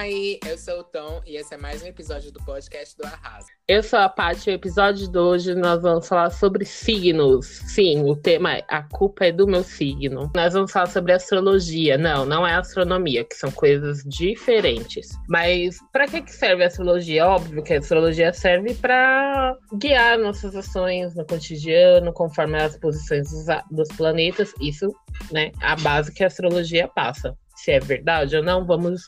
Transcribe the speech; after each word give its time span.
aí, 0.00 0.40
eu 0.46 0.56
sou 0.56 0.80
o 0.80 0.84
Tom 0.84 1.20
e 1.26 1.36
esse 1.36 1.52
é 1.52 1.58
mais 1.58 1.82
um 1.82 1.86
episódio 1.86 2.32
do 2.32 2.42
podcast 2.42 2.96
do 2.96 3.04
Arrasa. 3.04 3.48
Eu 3.68 3.82
sou 3.82 3.98
a 3.98 4.08
Paty 4.08 4.48
e 4.48 4.52
o 4.52 4.54
episódio 4.54 5.06
de 5.06 5.18
hoje 5.18 5.54
nós 5.54 5.82
vamos 5.82 6.08
falar 6.08 6.30
sobre 6.30 6.64
signos. 6.64 7.46
Sim, 7.46 8.08
o 8.08 8.16
tema 8.16 8.54
é 8.54 8.64
A 8.66 8.82
Culpa 8.82 9.26
é 9.26 9.32
do 9.32 9.46
Meu 9.46 9.62
Signo. 9.62 10.30
Nós 10.34 10.54
vamos 10.54 10.72
falar 10.72 10.86
sobre 10.86 11.12
astrologia. 11.12 11.98
Não, 11.98 12.24
não 12.24 12.46
é 12.46 12.54
astronomia, 12.54 13.24
que 13.24 13.34
são 13.34 13.50
coisas 13.50 14.02
diferentes. 14.04 15.10
Mas 15.28 15.76
para 15.92 16.06
que, 16.06 16.22
que 16.22 16.32
serve 16.32 16.64
a 16.64 16.68
astrologia? 16.68 17.26
Óbvio 17.26 17.62
que 17.62 17.74
a 17.74 17.78
astrologia 17.78 18.32
serve 18.32 18.72
para 18.74 19.54
guiar 19.74 20.18
nossas 20.18 20.56
ações 20.56 21.14
no 21.14 21.26
cotidiano, 21.26 22.10
conforme 22.14 22.56
as 22.56 22.74
posições 22.78 23.30
dos, 23.30 23.44
dos 23.70 23.88
planetas. 23.98 24.54
Isso, 24.62 24.90
né, 25.30 25.52
a 25.60 25.76
base 25.76 26.10
que 26.10 26.24
a 26.24 26.26
astrologia 26.26 26.88
passa. 26.88 27.36
Se 27.54 27.72
é 27.72 27.78
verdade 27.78 28.36
ou 28.36 28.42
não, 28.42 28.64
vamos, 28.64 29.02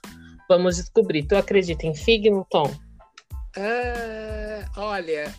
vamos 0.52 0.76
descobrir. 0.76 1.22
Tu 1.22 1.34
acredita 1.34 1.86
em 1.86 1.94
signo, 1.94 2.46
Tom? 2.50 2.66
Uh, 3.56 4.64
olha, 4.76 5.34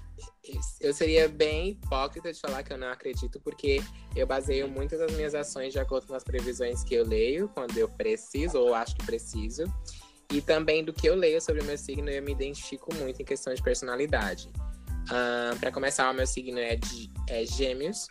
eu 0.81 0.94
seria 0.94 1.30
bem 1.30 1.70
hipócrita 1.70 2.34
de 2.34 2.40
falar 2.40 2.63
que 2.63 2.73
eu 2.73 2.77
não 2.77 2.90
acredito, 2.90 3.40
porque 3.40 3.81
eu 4.16 4.26
baseio 4.26 4.68
muitas 4.68 4.99
das 4.99 5.12
minhas 5.13 5.35
ações 5.35 5.71
de 5.71 5.80
acordo 5.80 6.07
com 6.07 6.16
as 6.16 6.23
previsões 6.23 6.84
que 6.84 6.95
eu 6.95 7.05
leio, 7.05 7.48
quando 7.49 7.77
eu 7.77 7.88
preciso 7.90 8.57
ou 8.59 8.73
acho 8.73 8.95
que 8.95 9.05
preciso. 9.05 9.63
E 10.31 10.41
também 10.41 10.84
do 10.84 10.91
que 10.91 11.07
eu 11.07 11.16
leio 11.16 11.40
sobre 11.40 11.62
o 11.62 11.66
meu 11.66 11.77
signo, 11.77 12.09
eu 12.09 12.23
me 12.23 12.32
identifico 12.32 12.93
muito 12.95 13.21
em 13.21 13.26
questão 13.26 13.54
de 13.54 13.62
personalidade. 13.62 14.49
Uh, 15.04 15.59
para 15.59 15.71
começar, 15.71 16.09
o 16.09 16.13
meu 16.13 16.26
signo 16.26 16.57
é, 16.57 16.76
de, 16.76 17.12
é 17.30 17.45
Gêmeos. 17.45 18.07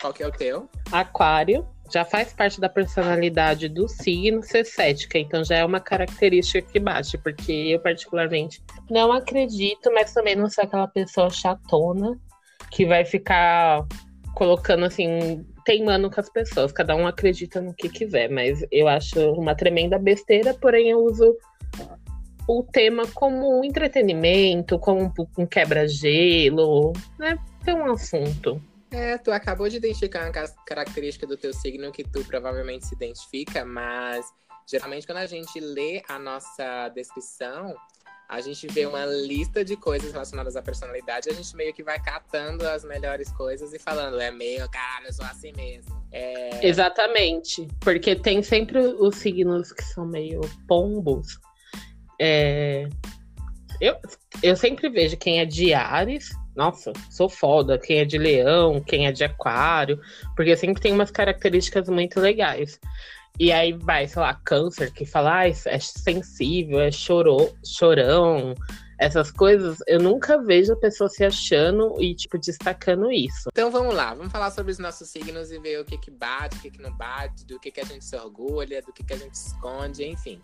Qual 0.00 0.12
que 0.12 0.22
é 0.22 0.26
o 0.26 0.32
teu? 0.32 0.70
Aquário. 0.90 1.68
Já 1.90 2.04
faz 2.04 2.32
parte 2.32 2.60
da 2.60 2.68
personalidade 2.68 3.68
do 3.68 3.88
signo 3.88 4.42
ser 4.42 4.64
cética, 4.64 5.18
então 5.18 5.44
já 5.44 5.56
é 5.56 5.64
uma 5.64 5.80
característica 5.80 6.60
que 6.62 6.80
bate, 6.80 7.16
porque 7.18 7.52
eu, 7.52 7.80
particularmente, 7.80 8.62
não 8.90 9.12
acredito, 9.12 9.92
mas 9.92 10.12
também 10.12 10.34
não 10.34 10.48
sou 10.48 10.64
aquela 10.64 10.88
pessoa 10.88 11.30
chatona 11.30 12.18
que 12.70 12.84
vai 12.84 13.04
ficar 13.04 13.86
colocando 14.34 14.84
assim, 14.84 15.44
teimando 15.64 16.10
com 16.10 16.20
as 16.20 16.28
pessoas. 16.28 16.72
Cada 16.72 16.94
um 16.94 17.06
acredita 17.06 17.60
no 17.60 17.72
que 17.72 17.88
quiser, 17.88 18.28
mas 18.30 18.64
eu 18.70 18.86
acho 18.88 19.32
uma 19.32 19.54
tremenda 19.54 19.98
besteira, 19.98 20.52
porém 20.54 20.90
eu 20.90 20.98
uso 20.98 21.36
o 22.48 22.62
tema 22.62 23.06
como 23.08 23.58
um 23.58 23.64
entretenimento, 23.64 24.78
como 24.78 25.12
um 25.36 25.46
quebra-gelo, 25.46 26.92
né? 27.18 27.38
Tem 27.64 27.74
um 27.74 27.90
assunto. 27.90 28.60
É, 28.90 29.18
tu 29.18 29.32
acabou 29.32 29.68
de 29.68 29.76
identificar 29.76 30.24
uma 30.24 30.48
característica 30.64 31.26
do 31.26 31.36
teu 31.36 31.52
signo 31.52 31.90
que 31.90 32.04
tu 32.04 32.24
provavelmente 32.24 32.86
se 32.86 32.94
identifica, 32.94 33.64
mas 33.64 34.26
geralmente 34.66 35.06
quando 35.06 35.18
a 35.18 35.26
gente 35.26 35.58
lê 35.58 36.02
a 36.08 36.18
nossa 36.18 36.88
descrição, 36.90 37.74
a 38.28 38.40
gente 38.40 38.66
vê 38.66 38.86
uma 38.86 39.04
lista 39.04 39.64
de 39.64 39.76
coisas 39.76 40.12
relacionadas 40.12 40.56
à 40.56 40.62
personalidade, 40.62 41.28
a 41.28 41.32
gente 41.32 41.54
meio 41.56 41.72
que 41.72 41.82
vai 41.82 42.00
catando 42.00 42.66
as 42.66 42.84
melhores 42.84 43.30
coisas 43.32 43.72
e 43.72 43.78
falando, 43.78 44.20
é 44.20 44.30
meio, 44.30 44.68
cara, 44.68 45.06
eu 45.06 45.12
sou 45.12 45.24
assim 45.26 45.52
mesmo. 45.56 45.94
É... 46.10 46.66
Exatamente, 46.66 47.68
porque 47.80 48.16
tem 48.16 48.42
sempre 48.42 48.78
os 48.78 49.16
signos 49.16 49.72
que 49.72 49.82
são 49.82 50.06
meio 50.06 50.40
pombos. 50.66 51.38
É... 52.20 52.88
Eu, 53.80 53.96
eu 54.42 54.56
sempre 54.56 54.88
vejo 54.88 55.16
quem 55.16 55.40
é 55.40 55.44
de 55.44 55.72
Ares 55.74 56.30
nossa, 56.56 56.92
sou 57.10 57.28
foda. 57.28 57.78
Quem 57.78 57.98
é 57.98 58.04
de 58.04 58.18
leão, 58.18 58.80
quem 58.80 59.06
é 59.06 59.12
de 59.12 59.24
aquário, 59.24 60.00
porque 60.34 60.56
sempre 60.56 60.82
tem 60.82 60.92
umas 60.92 61.10
características 61.10 61.88
muito 61.88 62.18
legais. 62.18 62.80
E 63.38 63.52
aí 63.52 63.72
vai, 63.72 64.08
sei 64.08 64.22
lá, 64.22 64.34
câncer, 64.34 64.90
que 64.90 65.04
fala, 65.04 65.40
ah, 65.40 65.48
é 65.48 65.78
sensível, 65.78 66.80
é 66.80 66.90
chorou, 66.90 67.54
chorão, 67.62 68.54
essas 68.98 69.30
coisas, 69.30 69.78
eu 69.86 70.00
nunca 70.00 70.42
vejo 70.42 70.72
a 70.72 70.76
pessoa 70.76 71.08
se 71.08 71.22
achando 71.22 71.94
e, 72.00 72.14
tipo, 72.14 72.38
destacando 72.38 73.12
isso. 73.12 73.50
Então 73.52 73.70
vamos 73.70 73.94
lá, 73.94 74.14
vamos 74.14 74.32
falar 74.32 74.50
sobre 74.50 74.72
os 74.72 74.78
nossos 74.78 75.10
signos 75.10 75.50
e 75.50 75.58
ver 75.58 75.80
o 75.80 75.84
que 75.84 75.98
que 75.98 76.10
bate, 76.10 76.56
o 76.56 76.60
que 76.60 76.70
que 76.70 76.80
não 76.80 76.96
bate, 76.96 77.44
do 77.44 77.60
que 77.60 77.70
que 77.70 77.80
a 77.80 77.84
gente 77.84 78.04
se 78.04 78.16
orgulha, 78.16 78.80
do 78.80 78.92
que 78.92 79.04
que 79.04 79.12
a 79.12 79.18
gente 79.18 79.34
esconde, 79.34 80.04
enfim. 80.04 80.40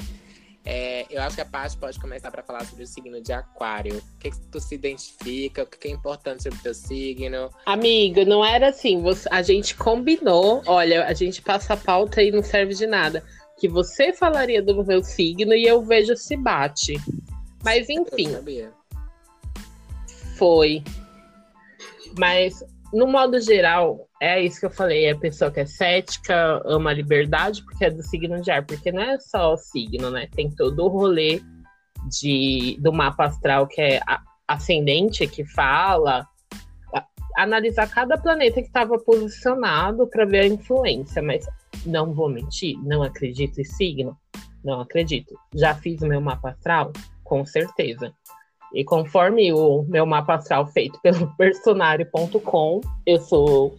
É, 0.65 1.06
eu 1.11 1.21
acho 1.21 1.34
que 1.34 1.41
a 1.41 1.47
parte 1.47 1.77
pode 1.77 1.99
começar 1.99 2.31
para 2.31 2.43
falar 2.43 2.65
sobre 2.65 2.84
o 2.84 2.87
signo 2.87 3.21
de 3.21 3.33
Aquário. 3.33 3.99
O 3.99 4.19
que, 4.19 4.31
que 4.31 4.41
tu 4.47 4.61
se 4.61 4.75
identifica? 4.75 5.65
O 5.65 5.67
que, 5.67 5.77
que 5.77 5.89
é 5.89 5.91
importante 5.91 6.45
sobre 6.45 6.59
o 6.59 6.62
teu 6.62 6.75
signo? 6.75 7.50
Amiga, 7.67 8.25
não 8.25 8.45
era 8.45 8.69
assim. 8.69 9.03
Você, 9.03 9.28
a 9.31 9.43
gente 9.43 9.75
combinou. 9.75 10.62
Olha, 10.67 11.06
a 11.06 11.12
gente 11.12 11.43
passa 11.43 11.75
a 11.75 11.77
pauta 11.77 12.22
e 12.22 12.31
não 12.31 12.43
serve 12.43 12.75
de 12.75 12.87
nada. 12.87 13.25
Que 13.59 13.69
você 13.69 14.12
falaria 14.12 14.62
do 14.62 14.84
meu 14.84 15.03
signo 15.03 15.53
e 15.53 15.67
eu 15.67 15.83
vejo 15.83 16.17
se 16.17 16.37
bate. 16.37 16.95
Mas 17.65 17.89
enfim. 17.89 18.28
Foi. 20.37 20.83
Mas 22.17 22.62
no 22.93 23.06
modo 23.06 23.41
geral, 23.41 24.09
é 24.22 24.41
isso 24.41 24.60
que 24.60 24.66
eu 24.66 24.71
falei. 24.71 25.06
É 25.06 25.10
a 25.10 25.19
pessoa 25.19 25.50
que 25.50 25.59
é 25.59 25.66
cética, 25.66 26.62
ama 26.65 26.91
a 26.91 26.94
liberdade, 26.94 27.60
porque 27.65 27.87
é 27.87 27.91
do 27.91 28.05
signo 28.05 28.41
de 28.41 28.53
ar. 28.53 28.65
Porque 28.65 28.93
não 28.93 29.03
é 29.03 29.19
só 29.19 29.55
o 29.55 29.56
signo, 29.56 30.12
né? 30.12 30.28
Tem 30.33 30.49
todo 30.49 30.84
o 30.84 30.88
rolê 30.88 31.41
de, 32.09 32.78
do 32.81 32.93
mapa 32.93 33.25
astral 33.25 33.66
que 33.66 33.83
é 33.83 34.00
ascendente, 34.47 35.27
que 35.27 35.44
fala. 35.44 36.25
analisar 37.37 37.91
cada 37.91 38.16
planeta 38.16 38.60
que 38.60 38.69
estava 38.69 38.97
posicionado 38.97 40.06
para 40.06 40.25
ver 40.25 40.41
a 40.43 40.47
influência. 40.47 41.21
Mas 41.21 41.44
não 41.84 42.15
vou 42.15 42.28
mentir, 42.28 42.78
não 42.81 43.03
acredito 43.03 43.60
em 43.60 43.65
signo? 43.65 44.16
Não 44.65 44.81
acredito. 44.81 45.34
Já 45.53 45.75
fiz 45.75 46.00
o 46.00 46.06
meu 46.06 46.21
mapa 46.21 46.50
astral? 46.50 46.93
Com 47.25 47.44
certeza. 47.44 48.15
E 48.72 48.84
conforme 48.84 49.53
o 49.53 49.83
meu 49.83 50.06
mapa 50.06 50.37
astral 50.37 50.65
feito 50.69 50.97
pelo 51.00 51.27
personário.com, 51.37 52.81
eu 53.04 53.21
sou 53.21 53.77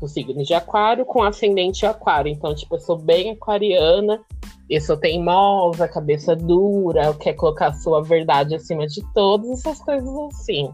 do 0.00 0.08
signo 0.08 0.42
de 0.42 0.54
aquário 0.54 1.04
com 1.04 1.22
ascendente 1.22 1.86
aquário. 1.86 2.30
Então, 2.30 2.54
tipo, 2.54 2.74
eu 2.74 2.80
sou 2.80 2.98
bem 2.98 3.30
aquariana, 3.30 4.22
eu 4.68 4.80
sou 4.80 4.96
teimosa, 4.96 5.88
cabeça 5.88 6.34
dura, 6.34 7.14
quer 7.14 7.34
colocar 7.34 7.68
a 7.68 7.74
sua 7.74 8.02
verdade 8.02 8.54
acima 8.54 8.86
de 8.86 9.02
todas 9.12 9.50
essas 9.50 9.80
coisas 9.80 10.14
assim. 10.32 10.70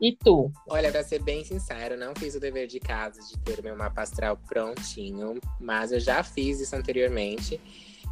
E 0.00 0.14
tu? 0.14 0.52
Olha, 0.68 0.92
pra 0.92 1.02
ser 1.02 1.22
bem 1.22 1.42
sincero, 1.42 1.96
não 1.96 2.14
fiz 2.14 2.34
o 2.34 2.40
dever 2.40 2.66
de 2.66 2.78
casa 2.78 3.18
de 3.20 3.38
ter 3.40 3.60
o 3.60 3.62
meu 3.62 3.76
mapa 3.76 4.02
astral 4.02 4.36
prontinho, 4.36 5.40
mas 5.58 5.90
eu 5.90 5.98
já 5.98 6.22
fiz 6.22 6.60
isso 6.60 6.76
anteriormente. 6.76 7.60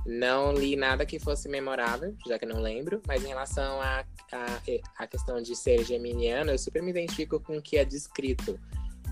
Não 0.06 0.52
li 0.52 0.76
nada 0.76 1.06
que 1.06 1.18
fosse 1.18 1.48
memorável, 1.48 2.14
já 2.26 2.38
que 2.38 2.44
não 2.44 2.60
lembro, 2.60 3.00
mas 3.06 3.24
em 3.24 3.28
relação 3.28 3.80
à 3.80 4.04
a, 4.32 4.36
a, 4.36 5.04
a, 5.04 5.06
questão 5.06 5.40
de 5.40 5.54
ser 5.56 5.84
geminiano, 5.84 6.50
eu 6.50 6.58
super 6.58 6.82
me 6.82 6.90
identifico 6.90 7.40
com 7.40 7.56
o 7.56 7.62
que 7.62 7.78
é 7.78 7.84
descrito 7.84 8.58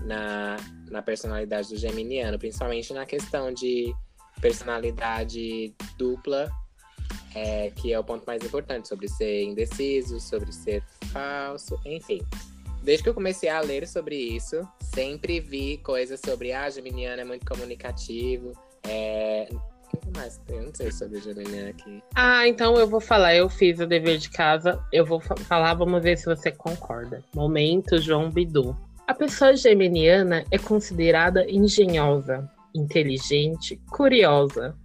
na, 0.01 0.57
na 0.89 1.01
personalidade 1.01 1.69
do 1.69 1.77
geminiano, 1.77 2.37
principalmente 2.37 2.93
na 2.93 3.05
questão 3.05 3.53
de 3.53 3.93
personalidade 4.41 5.73
dupla, 5.97 6.51
é, 7.35 7.71
que 7.71 7.93
é 7.93 7.99
o 7.99 8.03
ponto 8.03 8.25
mais 8.25 8.43
importante, 8.43 8.87
sobre 8.87 9.07
ser 9.07 9.43
indeciso, 9.43 10.19
sobre 10.19 10.51
ser 10.51 10.83
falso, 11.11 11.79
enfim. 11.85 12.21
Desde 12.81 13.03
que 13.03 13.09
eu 13.09 13.13
comecei 13.13 13.49
a 13.49 13.61
ler 13.61 13.87
sobre 13.87 14.15
isso, 14.15 14.67
sempre 14.81 15.39
vi 15.39 15.77
coisas 15.77 16.19
sobre 16.19 16.51
ah, 16.51 16.69
geminiano 16.69 17.21
é 17.21 17.23
muito 17.25 17.45
comunicativo, 17.45 18.51
é, 18.83 19.47
mais 20.15 20.37
tem? 20.39 20.57
Eu 20.57 20.63
não 20.65 20.75
sei 20.75 20.91
sobre 20.91 21.19
Gemini 21.19 21.69
aqui. 21.69 22.03
Ah, 22.15 22.47
então 22.47 22.75
eu 22.75 22.87
vou 22.87 23.01
falar. 23.01 23.35
Eu 23.35 23.49
fiz 23.49 23.79
o 23.79 23.87
dever 23.87 24.17
de 24.17 24.29
casa. 24.29 24.83
Eu 24.91 25.05
vou 25.05 25.19
falar, 25.19 25.73
vamos 25.73 26.01
ver 26.01 26.17
se 26.17 26.25
você 26.25 26.51
concorda. 26.51 27.23
Momento 27.33 27.97
João 27.99 28.29
Bidu. 28.29 28.75
A 29.05 29.13
pessoa 29.13 29.55
geminiana 29.55 30.45
é 30.49 30.57
considerada 30.57 31.49
engenhosa, 31.49 32.49
inteligente, 32.73 33.81
curiosa. 33.91 34.75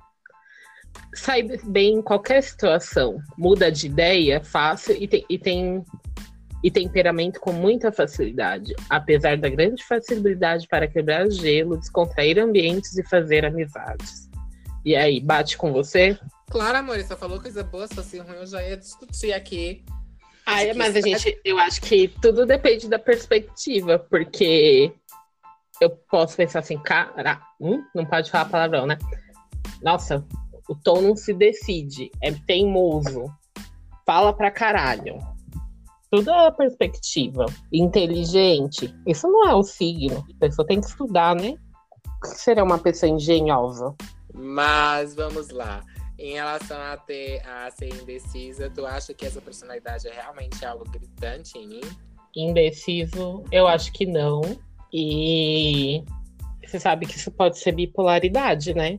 Sai 1.15 1.43
bem 1.43 1.95
em 1.95 2.03
qualquer 2.03 2.43
situação, 2.43 3.19
muda 3.37 3.71
de 3.71 3.87
ideia 3.87 4.43
fácil 4.43 4.97
e 5.01 5.07
tem, 5.07 5.25
e 5.29 5.39
tem 5.39 5.85
e 6.63 6.71
temperamento 6.71 7.39
com 7.39 7.53
muita 7.53 7.93
facilidade, 7.93 8.75
apesar 8.91 9.37
da 9.37 9.49
grande 9.49 9.85
facilidade 9.85 10.67
para 10.67 10.89
quebrar 10.89 11.31
gelo, 11.31 11.79
descontrair 11.79 12.39
ambientes 12.39 12.99
e 12.99 13.05
fazer 13.05 13.45
amizades. 13.45 14.29
E 14.85 14.97
aí, 14.97 15.21
bate 15.21 15.57
com 15.57 15.73
você? 15.73 16.19
Claro, 16.51 16.79
amor, 16.79 16.99
você 16.99 17.15
falou 17.15 17.41
coisa 17.41 17.63
boa, 17.63 17.87
se 17.87 17.95
fosse 17.95 18.19
ruim, 18.19 18.37
eu 18.37 18.47
já 18.47 18.63
ia 18.63 18.77
discutir 18.77 19.33
aqui. 19.33 19.85
Ai, 20.51 20.73
mas 20.73 20.97
a 20.97 21.01
gente, 21.03 21.39
eu 21.45 21.59
acho 21.59 21.79
que 21.83 22.09
tudo 22.09 22.47
depende 22.47 22.89
da 22.89 22.99
perspectiva, 22.99 23.99
porque 23.99 24.91
eu 25.79 25.91
posso 26.11 26.37
pensar 26.37 26.61
assim, 26.61 26.79
cara, 26.79 27.39
hum, 27.61 27.85
não 27.95 28.07
pode 28.07 28.31
falar 28.31 28.47
palavrão, 28.47 28.87
né? 28.87 28.97
Nossa, 29.83 30.25
o 30.67 30.75
tom 30.75 31.03
não 31.03 31.15
se 31.15 31.35
decide, 31.35 32.11
é 32.23 32.33
teimoso, 32.33 33.27
fala 34.07 34.33
pra 34.33 34.51
caralho. 34.51 35.19
Tudo 36.11 36.31
é 36.31 36.51
perspectiva. 36.51 37.45
Inteligente, 37.71 38.95
isso 39.07 39.29
não 39.29 39.51
é 39.51 39.55
o 39.55 39.63
signo. 39.63 40.25
A 40.35 40.41
pessoa 40.41 40.67
tem 40.67 40.81
que 40.81 40.87
estudar, 40.87 41.37
né? 41.37 41.57
O 42.07 42.21
que 42.23 42.29
seria 42.29 42.65
uma 42.65 42.79
pessoa 42.79 43.13
engenhosa? 43.13 43.95
Mas 44.33 45.15
vamos 45.15 45.51
lá. 45.51 45.83
Em 46.19 46.33
relação 46.33 46.81
a 46.81 46.97
ter 46.97 47.41
a 47.47 47.71
ser 47.71 47.95
indecisa, 47.95 48.69
tu 48.69 48.85
acha 48.85 49.15
que 49.15 49.25
essa 49.25 49.41
personalidade 49.41 50.09
é 50.09 50.13
realmente 50.13 50.65
algo 50.65 50.85
gritante 50.91 51.57
em 51.57 51.69
mim? 51.69 51.81
Indeciso, 52.35 53.45
eu 53.53 53.69
acho 53.69 53.93
que 53.93 54.05
não. 54.05 54.41
E 54.93 56.03
você 56.67 56.81
sabe 56.81 57.07
que 57.07 57.17
isso 57.17 57.31
pode 57.31 57.59
ser 57.59 57.73
bipolaridade, 57.73 58.75
né? 58.75 58.99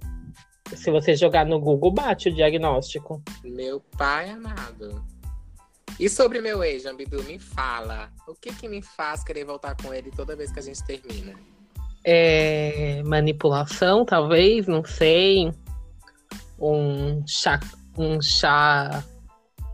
Se 0.74 0.92
você 0.92 1.16
jogar 1.16 1.46
no 1.46 1.60
Google, 1.60 1.92
bate 1.92 2.30
o 2.30 2.34
diagnóstico. 2.34 3.22
Meu 3.44 3.82
pai 3.98 4.30
amado. 4.30 5.04
E 6.00 6.08
sobre 6.08 6.40
meu 6.40 6.64
ex, 6.64 6.84
Jambidu, 6.84 7.22
me 7.24 7.38
fala. 7.38 8.10
O 8.28 8.34
que 8.34 8.54
que 8.54 8.70
me 8.70 8.82
faz 8.82 9.24
querer 9.24 9.44
voltar 9.44 9.76
com 9.76 9.94
ele 9.94 10.12
toda 10.12 10.36
vez 10.36 10.52
que 10.52 10.60
a 10.60 10.62
gente 10.62 10.82
termina? 10.86 11.34
É, 12.04 13.04
manipulação, 13.04 14.06
talvez, 14.06 14.68
não 14.68 14.86
sei. 14.86 15.52
Um 16.62 17.24
chá, 17.28 17.60
um 17.98 18.22
chá 18.22 19.04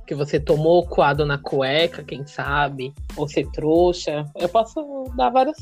que 0.06 0.14
você 0.14 0.40
tomou 0.40 0.88
coado 0.88 1.26
na 1.26 1.38
cueca, 1.38 2.04
quem 2.04 2.26
sabe? 2.26 2.94
Ou 3.16 3.28
ser 3.28 3.50
trouxa. 3.52 4.30
Eu 4.36 4.48
posso 4.48 5.12
dar 5.16 5.30
várias 5.30 5.58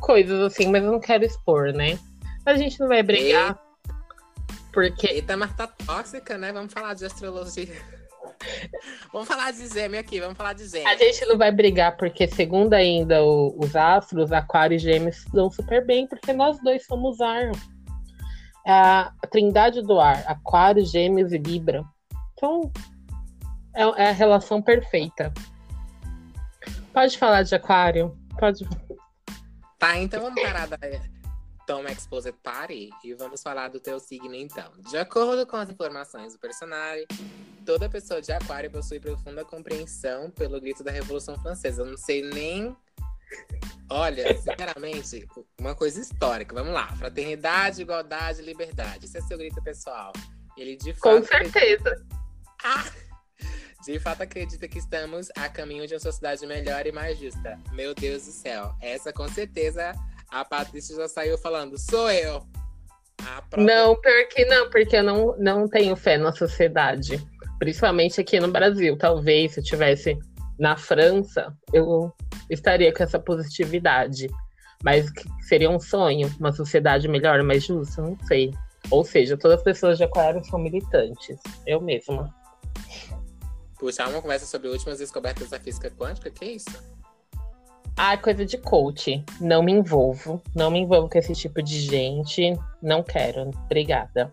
coisas 0.00 0.40
assim, 0.40 0.68
mas 0.68 0.82
eu 0.82 0.92
não 0.92 1.00
quero 1.00 1.24
expor, 1.24 1.72
né? 1.72 1.98
A 2.44 2.54
gente 2.56 2.78
não 2.80 2.88
vai 2.88 3.02
brigar. 3.02 3.58
E... 3.88 4.72
Porque. 4.72 5.06
Eita, 5.06 5.36
mas 5.36 5.54
tá 5.54 5.66
tóxica, 5.66 6.36
né? 6.36 6.52
Vamos 6.52 6.72
falar 6.72 6.94
de 6.94 7.04
astrologia. 7.04 7.68
vamos 9.12 9.28
falar 9.28 9.52
de 9.52 9.68
Gêmeo 9.68 10.00
aqui, 10.00 10.18
vamos 10.18 10.36
falar 10.36 10.54
de 10.54 10.66
Gêmeo. 10.66 10.88
A 10.88 10.96
gente 10.96 11.24
não 11.26 11.38
vai 11.38 11.52
brigar 11.52 11.96
porque, 11.96 12.26
segundo 12.26 12.74
ainda 12.74 13.22
o, 13.22 13.54
os 13.58 13.76
astros, 13.76 14.32
Aquário 14.32 14.74
e 14.74 14.78
Gêmeos 14.78 15.24
dão 15.32 15.50
super 15.50 15.84
bem, 15.86 16.06
porque 16.06 16.32
nós 16.32 16.58
dois 16.62 16.84
somos 16.84 17.20
ar. 17.20 17.52
É 18.66 18.72
a 18.72 19.12
trindade 19.30 19.82
do 19.82 20.00
ar, 20.00 20.24
Aquário, 20.26 20.84
Gêmeos 20.84 21.32
e 21.32 21.38
Libra. 21.38 21.84
Então, 22.32 22.70
é, 23.74 23.82
é 23.82 24.08
a 24.10 24.12
relação 24.12 24.62
perfeita. 24.62 25.32
Pode 26.92 27.18
falar 27.18 27.42
de 27.42 27.54
Aquário? 27.54 28.16
Pode. 28.38 28.68
Tá, 29.78 29.96
então 29.98 30.22
vamos 30.22 30.40
parar 30.40 30.68
da 30.68 30.78
Tom 31.66 31.84
Exposed 31.86 32.34
Party 32.42 32.90
e 33.02 33.14
vamos 33.14 33.42
falar 33.42 33.68
do 33.68 33.80
teu 33.80 33.98
signo 33.98 34.34
então. 34.34 34.70
De 34.90 34.96
acordo 34.96 35.46
com 35.46 35.56
as 35.56 35.70
informações 35.70 36.34
do 36.34 36.38
personagem, 36.38 37.06
toda 37.64 37.88
pessoa 37.88 38.20
de 38.20 38.32
aquário 38.32 38.70
possui 38.70 39.00
profunda 39.00 39.44
compreensão 39.44 40.30
pelo 40.30 40.60
grito 40.60 40.84
da 40.84 40.90
Revolução 40.90 41.38
Francesa. 41.38 41.82
Eu 41.82 41.86
não 41.86 41.96
sei 41.96 42.22
nem. 42.22 42.76
Olha, 43.90 44.36
sinceramente, 44.36 45.28
uma 45.60 45.74
coisa 45.74 46.00
histórica. 46.00 46.54
Vamos 46.54 46.72
lá. 46.72 46.88
Fraternidade, 46.96 47.82
igualdade, 47.82 48.40
liberdade. 48.40 49.04
Esse 49.04 49.18
é 49.18 49.20
seu 49.20 49.36
grito 49.36 49.62
pessoal. 49.62 50.12
Ele 50.56 50.76
de 50.76 50.94
fato. 50.94 51.20
Com 51.20 51.22
certeza. 51.26 52.06
Ah! 52.64 52.84
De 53.84 53.98
fato, 53.98 54.22
acredita 54.22 54.68
que 54.68 54.78
estamos 54.78 55.28
a 55.36 55.48
caminho 55.48 55.86
de 55.86 55.94
uma 55.94 56.00
sociedade 56.00 56.46
melhor 56.46 56.86
e 56.86 56.92
mais 56.92 57.18
justa. 57.18 57.58
Meu 57.72 57.94
Deus 57.94 58.24
do 58.24 58.32
céu. 58.32 58.72
Essa, 58.80 59.12
com 59.12 59.28
certeza, 59.28 59.92
a 60.30 60.44
Patrícia 60.44 60.96
já 60.96 61.08
saiu 61.08 61.36
falando, 61.36 61.76
sou 61.76 62.10
eu. 62.10 62.46
Própria... 63.16 63.64
Não, 63.64 63.94
porque 64.00 64.44
não, 64.44 64.70
porque 64.70 64.96
eu 64.96 65.02
não, 65.02 65.36
não 65.36 65.68
tenho 65.68 65.96
fé 65.96 66.16
na 66.16 66.32
sociedade. 66.32 67.20
Principalmente 67.58 68.20
aqui 68.20 68.40
no 68.40 68.50
Brasil. 68.50 68.96
Talvez 68.96 69.52
se 69.52 69.60
eu 69.60 69.64
tivesse 69.64 70.16
na 70.58 70.76
França, 70.76 71.52
eu 71.72 72.12
estaria 72.50 72.92
com 72.92 73.02
essa 73.02 73.18
positividade. 73.18 74.28
Mas 74.82 75.10
seria 75.48 75.70
um 75.70 75.78
sonho, 75.78 76.34
uma 76.40 76.52
sociedade 76.52 77.06
melhor, 77.08 77.42
mais 77.42 77.64
justa, 77.64 78.02
não 78.02 78.16
sei. 78.26 78.52
Ou 78.90 79.04
seja, 79.04 79.36
todas 79.36 79.58
as 79.58 79.62
pessoas 79.62 79.96
de 79.96 80.04
Aquário 80.04 80.44
são 80.44 80.58
militantes. 80.58 81.38
Eu 81.66 81.80
mesma 81.80 82.34
puxar 83.82 84.08
uma 84.08 84.22
conversa 84.22 84.46
sobre 84.46 84.68
últimas 84.68 84.98
descobertas 84.98 85.50
da 85.50 85.58
física 85.58 85.90
quântica, 85.90 86.30
que 86.30 86.44
é 86.44 86.52
isso? 86.52 86.82
Ah, 87.96 88.16
coisa 88.16 88.46
de 88.46 88.56
coach. 88.56 89.24
Não 89.40 89.60
me 89.60 89.72
envolvo. 89.72 90.40
Não 90.54 90.70
me 90.70 90.78
envolvo 90.78 91.08
com 91.08 91.18
esse 91.18 91.34
tipo 91.34 91.60
de 91.60 91.80
gente. 91.80 92.56
Não 92.80 93.02
quero. 93.02 93.50
Obrigada. 93.64 94.32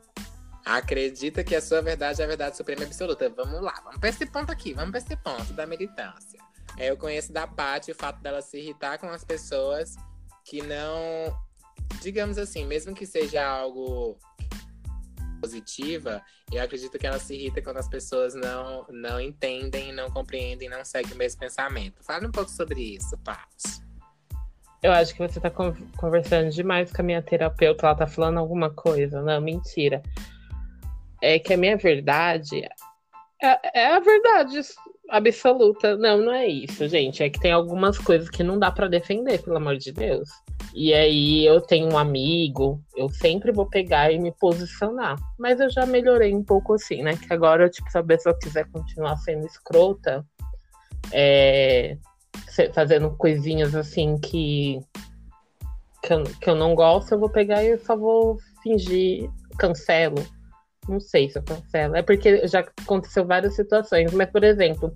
Acredita 0.64 1.44
que 1.44 1.56
a 1.56 1.62
sua 1.62 1.82
verdade 1.82 2.22
é 2.22 2.26
a 2.26 2.28
verdade 2.28 2.56
suprema 2.56 2.84
e 2.84 2.86
absoluta. 2.86 3.28
Vamos 3.30 3.60
lá, 3.60 3.74
vamos 3.84 4.00
para 4.00 4.10
esse 4.10 4.26
ponto 4.28 4.52
aqui, 4.52 4.74
vamos 4.74 4.92
para 4.92 5.00
esse 5.00 5.16
ponto 5.16 5.52
da 5.54 5.66
militância. 5.66 6.40
É, 6.80 6.90
eu 6.90 6.96
conheço 6.96 7.34
da 7.34 7.46
Paty 7.46 7.92
o 7.92 7.96
fato 7.96 8.22
dela 8.22 8.42
se 8.42 8.58
irritar 8.58 8.98
com 8.98 9.08
as 9.08 9.24
pessoas 9.24 9.96
que 10.46 10.62
não. 10.62 11.38
Digamos 12.02 12.38
assim, 12.38 12.66
mesmo 12.66 12.96
que 12.96 13.06
seja 13.06 13.46
algo 13.46 14.18
positiva, 15.42 16.22
eu 16.52 16.62
acredito 16.62 16.98
que 16.98 17.06
ela 17.06 17.20
se 17.20 17.34
irrita 17.34 17.62
quando 17.62 17.78
as 17.78 17.88
pessoas 17.88 18.34
não, 18.34 18.86
não 18.90 19.20
entendem, 19.20 19.94
não 19.94 20.10
compreendem, 20.10 20.70
não 20.70 20.84
seguem 20.86 21.14
o 21.14 21.18
mesmo 21.18 21.40
pensamento. 21.40 22.04
Fale 22.04 22.28
um 22.28 22.32
pouco 22.32 22.50
sobre 22.50 22.96
isso, 22.96 23.18
Paty. 23.20 23.84
Eu 24.82 24.94
acho 24.94 25.14
que 25.14 25.20
você 25.20 25.40
tá 25.40 25.52
conversando 25.98 26.50
demais 26.50 26.92
com 26.92 27.02
a 27.02 27.06
minha 27.06 27.22
terapeuta, 27.22 27.86
ela 27.86 27.96
tá 27.96 28.08
falando 28.08 28.38
alguma 28.38 28.70
coisa. 28.70 29.22
Não, 29.22 29.42
mentira. 29.42 30.02
É 31.22 31.38
que 31.38 31.54
a 31.54 31.58
minha 31.58 31.76
verdade 31.76 32.66
é, 33.42 33.82
é 33.82 33.96
a 33.96 34.00
verdade 34.00 34.62
absoluta. 35.10 35.98
Não, 35.98 36.22
não 36.22 36.34
é 36.34 36.48
isso, 36.48 36.88
gente. 36.88 37.24
É 37.24 37.30
que 37.30 37.40
tem 37.40 37.52
algumas 37.52 37.98
coisas 37.98 38.30
que 38.30 38.44
não 38.44 38.58
dá 38.58 38.72
para 38.72 38.88
defender, 38.88 39.42
pelo 39.42 39.58
amor 39.58 39.78
de 39.78 39.92
Deus. 39.92 40.30
E 40.74 40.94
aí 40.94 41.46
eu 41.46 41.60
tenho 41.62 41.92
um 41.92 41.98
amigo, 41.98 42.82
eu 42.96 43.10
sempre 43.10 43.52
vou 43.52 43.68
pegar 43.68 44.12
e 44.12 44.20
me 44.20 44.32
posicionar. 44.32 45.18
Mas 45.38 45.60
eu 45.60 45.70
já 45.70 45.86
melhorei 45.86 46.34
um 46.34 46.44
pouco 46.44 46.74
assim, 46.74 47.02
né? 47.02 47.16
Que 47.16 47.34
agora, 47.34 47.70
tipo, 47.70 47.90
se 47.90 47.98
a 47.98 48.04
pessoa 48.04 48.38
quiser 48.38 48.70
continuar 48.72 49.18
sendo 49.18 49.46
escrota, 49.46 50.26
é, 51.12 51.98
fazendo 52.74 53.12
coisinhas 53.18 53.76
assim 53.76 54.18
que, 54.18 54.80
que 56.04 56.14
eu, 56.14 56.24
que 56.24 56.50
eu 56.50 56.56
não 56.56 56.76
gosto, 56.76 57.14
eu 57.14 57.20
vou 57.20 57.30
pegar 57.30 57.64
e 57.64 57.70
eu 57.70 57.80
só 57.80 57.96
vou 57.96 58.38
fingir, 58.62 59.30
cancelo. 59.58 60.24
Não 60.90 61.00
sei 61.00 61.30
se 61.30 61.38
eu 61.38 61.44
cancelo. 61.44 61.96
É 61.96 62.02
porque 62.02 62.48
já 62.48 62.60
aconteceu 62.60 63.26
várias 63.26 63.56
situações, 63.56 64.12
mas, 64.14 64.30
por 64.30 64.44
exemplo, 64.44 64.94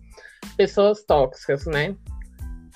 pessoas 0.57 1.03
tóxicas, 1.03 1.65
né? 1.65 1.95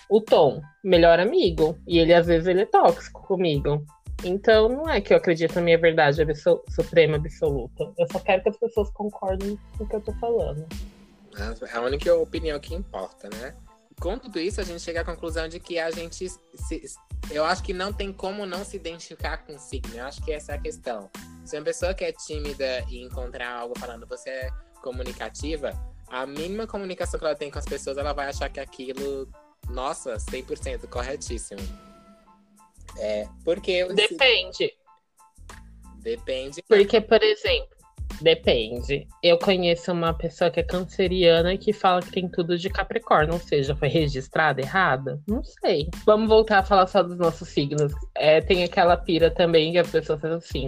o 0.09 0.21
Tom, 0.21 0.61
melhor 0.83 1.19
amigo. 1.19 1.77
E 1.87 1.99
ele, 1.99 2.13
às 2.13 2.27
vezes, 2.27 2.47
ele 2.47 2.61
é 2.61 2.65
tóxico 2.65 3.21
comigo. 3.23 3.85
Então, 4.23 4.69
não 4.69 4.89
é 4.89 4.99
que 4.99 5.13
eu 5.13 5.17
acredito 5.17 5.55
na 5.55 5.61
minha 5.61 5.77
verdade 5.77 6.21
absol 6.21 6.63
suprema 6.69 7.17
absoluta. 7.17 7.93
Eu 7.97 8.07
só 8.11 8.19
quero 8.19 8.41
que 8.41 8.49
as 8.49 8.57
pessoas 8.57 8.89
concordem 8.91 9.59
com 9.77 9.83
o 9.83 9.87
que 9.87 9.95
eu 9.95 10.01
tô 10.01 10.13
falando. 10.13 10.65
É 11.37 11.77
a 11.77 11.81
única 11.81 12.15
opinião 12.15 12.59
que 12.59 12.73
importa, 12.73 13.29
né? 13.29 13.53
Com 13.99 14.17
tudo 14.17 14.39
isso, 14.39 14.59
a 14.59 14.63
gente 14.63 14.81
chega 14.81 15.01
à 15.01 15.03
conclusão 15.03 15.47
de 15.47 15.59
que 15.59 15.77
a 15.77 15.91
gente. 15.91 16.29
Se, 16.29 16.81
eu 17.29 17.43
acho 17.45 17.63
que 17.63 17.73
não 17.73 17.93
tem 17.93 18.11
como 18.11 18.45
não 18.45 18.63
se 18.63 18.75
identificar 18.75 19.37
com 19.37 19.55
o 19.55 19.59
signo. 19.59 19.95
Eu 19.95 20.05
acho 20.05 20.23
que 20.23 20.31
essa 20.31 20.53
é 20.53 20.55
a 20.55 20.59
questão. 20.59 21.09
Se 21.47 21.57
uma 21.57 21.63
pessoa 21.63 21.93
que 21.93 22.03
é 22.03 22.11
tímida 22.11 22.83
e 22.89 23.01
encontrar 23.01 23.49
algo 23.49 23.73
falando 23.79 24.05
você 24.05 24.29
é 24.29 24.49
comunicativa, 24.81 25.71
a 26.09 26.25
mínima 26.25 26.67
comunicação 26.67 27.17
que 27.17 27.25
ela 27.25 27.35
tem 27.35 27.49
com 27.49 27.57
as 27.57 27.63
pessoas, 27.63 27.97
ela 27.97 28.11
vai 28.11 28.27
achar 28.27 28.49
que 28.49 28.59
aquilo 28.59 29.29
nossa, 29.69 30.17
100% 30.17 30.89
corretíssimo. 30.89 31.61
É, 32.97 33.29
porque... 33.45 33.85
Depende. 33.93 34.73
Depende. 35.99 36.61
Porque, 36.67 36.99
por 36.99 37.23
exemplo, 37.23 37.77
depende. 38.21 39.07
Eu 39.23 39.39
conheço 39.39 39.93
uma 39.93 40.13
pessoa 40.13 40.51
que 40.51 40.59
é 40.59 40.63
canceriana 40.63 41.53
e 41.53 41.57
que 41.57 41.71
fala 41.71 42.01
que 42.01 42.11
tem 42.11 42.27
tudo 42.27 42.57
de 42.57 42.69
Capricórnio, 42.69 43.35
ou 43.35 43.39
seja, 43.39 43.73
foi 43.73 43.87
registrada 43.87 44.59
errada? 44.59 45.21
Não 45.25 45.41
sei. 45.45 45.89
Vamos 46.05 46.27
voltar 46.27 46.59
a 46.59 46.63
falar 46.63 46.87
só 46.87 47.01
dos 47.01 47.17
nossos 47.17 47.47
signos. 47.47 47.93
É, 48.15 48.41
tem 48.41 48.65
aquela 48.65 48.97
pira 48.97 49.31
também 49.31 49.71
que 49.71 49.77
a 49.77 49.85
pessoa 49.85 50.19
faz 50.19 50.33
assim. 50.33 50.67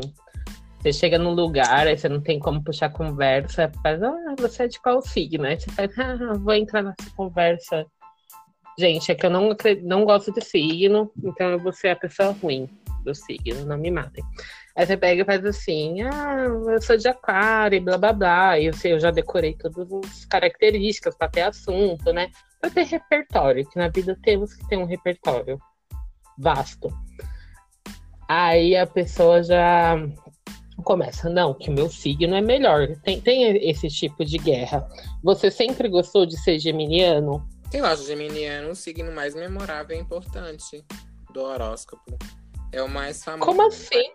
Você 0.80 0.94
chega 0.94 1.18
num 1.18 1.34
lugar, 1.34 1.88
aí 1.88 1.98
você 1.98 2.08
não 2.08 2.22
tem 2.22 2.40
como 2.40 2.64
puxar 2.64 2.90
conversa, 2.90 3.72
faz, 3.84 4.02
ah, 4.02 4.36
você 4.40 4.64
é 4.64 4.68
de 4.68 4.80
qual 4.80 5.02
signo? 5.02 5.46
Aí 5.46 5.60
você 5.60 5.70
faz, 5.72 6.00
ah, 6.00 6.34
vou 6.38 6.54
entrar 6.54 6.82
nessa 6.82 7.10
conversa 7.16 7.86
Gente, 8.80 9.12
é 9.12 9.16
que 9.16 9.26
eu 9.26 9.30
não, 9.30 9.54
não 9.84 10.06
gosto 10.06 10.32
de 10.32 10.40
signo, 10.40 11.12
então 11.22 11.50
eu 11.50 11.60
vou 11.60 11.74
ser 11.74 11.90
a 11.90 11.96
pessoa 11.98 12.32
ruim 12.32 12.70
do 13.04 13.14
signo, 13.14 13.66
não 13.66 13.78
me 13.78 13.92
matem. 13.92 14.24
Aí 14.74 14.86
você 14.86 14.96
pega 14.96 15.22
e 15.22 15.26
faz 15.26 15.46
assim, 15.46 16.02
ah, 16.02 16.46
eu 16.46 16.82
sou 16.82 16.96
de 16.96 17.10
aquário, 17.10 17.76
e 17.76 17.80
blá 17.82 17.98
blá 17.98 18.14
blá. 18.14 18.58
E 18.58 18.68
eu, 18.68 18.74
sei, 18.74 18.94
eu 18.94 19.00
já 19.02 19.12
decorei 19.12 19.54
todas 19.54 19.92
as 19.92 20.24
características 20.24 21.14
para 21.14 21.28
ter 21.28 21.42
assunto, 21.42 22.14
né? 22.14 22.30
Para 22.62 22.70
ter 22.70 22.86
repertório, 22.86 23.68
que 23.70 23.78
na 23.78 23.90
vida 23.90 24.18
temos 24.24 24.54
que 24.54 24.66
ter 24.70 24.78
um 24.78 24.86
repertório 24.86 25.60
vasto. 26.38 26.88
Aí 28.30 28.78
a 28.78 28.88
pessoa 28.88 29.44
já 29.44 29.98
começa, 30.82 31.30
não, 31.30 31.54
que 31.54 31.70
o 31.70 31.74
meu 31.74 31.90
signo 31.90 32.36
é 32.36 32.42
melhor. 32.42 32.88
Tem, 33.04 33.20
tem 33.20 33.70
esse 33.70 33.88
tipo 33.88 34.24
de 34.24 34.38
guerra. 34.38 34.88
Você 35.24 35.52
sempre 35.52 35.88
gostou 35.88 36.26
de 36.26 36.38
ser 36.40 36.60
geminiano? 36.60 37.48
Eu 37.72 37.86
acho 37.86 38.04
Geminiano 38.04 38.72
o 38.72 38.76
signo 38.76 39.12
mais 39.12 39.36
memorável 39.36 39.96
e 39.96 40.00
importante 40.00 40.84
do 41.32 41.42
horóscopo. 41.42 42.18
É 42.72 42.82
o 42.82 42.90
mais 42.90 43.24
famoso. 43.24 43.46
Como 43.46 43.68
assim? 43.68 44.12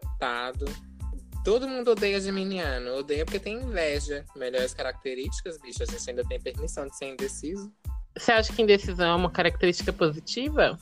Todo 1.44 1.68
mundo 1.68 1.92
odeia 1.92 2.20
geminiano. 2.20 2.96
Odeia 2.96 3.24
porque 3.24 3.38
tem 3.38 3.56
inveja. 3.56 4.24
Melhores 4.34 4.74
características, 4.74 5.58
bicho. 5.58 5.82
A 5.82 5.86
gente 5.86 6.10
ainda 6.10 6.24
tem 6.24 6.40
permissão 6.40 6.86
de 6.88 6.96
ser 6.96 7.12
indeciso. 7.12 7.72
Você 8.16 8.32
acha 8.32 8.52
que 8.52 8.62
indecisão 8.62 9.12
é 9.12 9.14
uma 9.14 9.30
característica 9.30 9.92
positiva? 9.92 10.78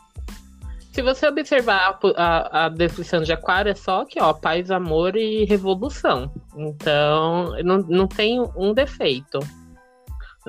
Se 0.92 1.00
você 1.00 1.26
observar 1.26 1.99
a, 2.16 2.22
a, 2.22 2.66
a, 2.66 2.68
descrição 2.68 3.22
de 3.22 3.32
Aquário, 3.32 3.72
é 3.72 3.75
só 3.75 4.04
que, 4.04 4.20
ó, 4.20 4.34
paz, 4.34 4.70
amor 4.70 5.16
e 5.16 5.44
revolução. 5.44 6.30
Então, 6.54 7.56
não, 7.64 7.78
não 7.78 8.06
tem 8.06 8.38
um 8.54 8.75
defeito. 8.75 9.38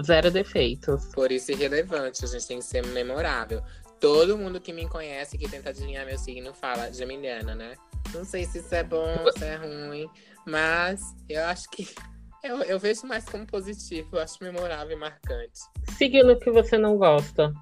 Zero 0.02 0.30
defeitos. 0.30 1.06
Por 1.14 1.32
isso, 1.32 1.52
irrelevante. 1.52 2.26
A 2.26 2.28
gente 2.28 2.46
tem 2.46 2.60
que 2.60 2.66
ser 2.66 2.86
memorável. 2.88 3.64
Todo 4.02 4.38
mundo 4.38 4.60
que 4.60 4.74
me 4.74 4.88
conhece, 4.90 5.38
que 5.38 5.50
tenta 5.50 5.70
adivinhar 5.70 6.06
meu 6.06 6.18
signo, 6.18 6.54
fala 6.54 6.92
geminiana, 6.92 7.56
né? 7.56 7.76
Não 8.14 8.26
sei 8.26 8.44
se 8.44 8.60
isso 8.60 8.76
é 8.76 8.84
bom, 8.84 9.16
se 9.38 9.46
é 9.46 9.56
ruim, 9.56 10.10
mas 10.46 11.16
eu 11.30 11.42
acho 11.46 11.70
que 11.70 11.88
eu, 12.44 12.58
eu 12.64 12.78
vejo 12.78 13.08
mais 13.08 13.24
como 13.24 13.48
positivo, 13.48 14.10
eu 14.18 14.20
acho 14.20 14.44
memorável 14.44 14.98
e 14.98 15.00
marcante. 15.00 15.62
Signo 15.98 16.38
que 16.38 16.52
você 16.52 16.78
não 16.78 16.98
gosta. 16.98 17.54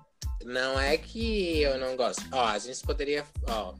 Não 0.46 0.80
é 0.80 0.98
que 0.98 1.62
eu 1.62 1.78
não 1.78 1.96
gosto. 1.96 2.24
Ó, 2.32 2.46
a 2.46 2.58
gente 2.58 2.82
poderia. 2.82 3.26
Ó, 3.48 3.74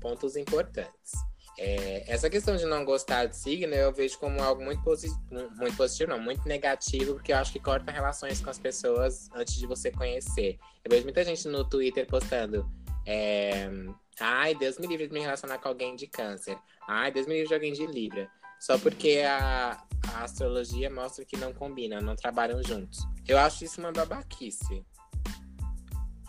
pontos 0.00 0.36
importantes. 0.36 1.12
É, 1.58 2.04
essa 2.06 2.30
questão 2.30 2.56
de 2.56 2.64
não 2.64 2.86
gostar 2.86 3.26
de 3.26 3.36
signo 3.36 3.74
eu 3.74 3.92
vejo 3.92 4.18
como 4.18 4.42
algo 4.42 4.64
muito, 4.64 4.82
posi 4.82 5.10
muito 5.58 5.76
positivo, 5.76 6.10
não, 6.10 6.18
muito 6.18 6.48
negativo, 6.48 7.14
porque 7.14 7.32
eu 7.32 7.36
acho 7.36 7.52
que 7.52 7.60
corta 7.60 7.92
relações 7.92 8.40
com 8.40 8.48
as 8.48 8.58
pessoas 8.58 9.28
antes 9.34 9.56
de 9.56 9.66
você 9.66 9.90
conhecer. 9.90 10.58
Eu 10.82 10.90
vejo 10.90 11.04
muita 11.04 11.22
gente 11.22 11.46
no 11.48 11.62
Twitter 11.68 12.06
postando. 12.06 12.66
É, 13.06 13.68
Ai, 14.20 14.54
Deus 14.54 14.78
me 14.78 14.86
livre 14.86 15.06
de 15.06 15.14
me 15.14 15.20
relacionar 15.20 15.56
com 15.58 15.68
alguém 15.68 15.96
de 15.96 16.06
câncer. 16.06 16.58
Ai, 16.86 17.10
Deus 17.10 17.26
me 17.26 17.32
livre 17.32 17.48
de 17.48 17.54
alguém 17.54 17.72
de 17.72 17.86
Libra. 17.86 18.30
Só 18.60 18.78
porque 18.78 19.22
a, 19.26 19.82
a 20.12 20.24
astrologia 20.24 20.90
mostra 20.90 21.24
que 21.24 21.38
não 21.38 21.54
combinam, 21.54 22.02
não 22.02 22.14
trabalham 22.14 22.62
juntos. 22.62 23.00
Eu 23.26 23.38
acho 23.38 23.64
isso 23.64 23.80
uma 23.80 23.90
babaquice. 23.90 24.84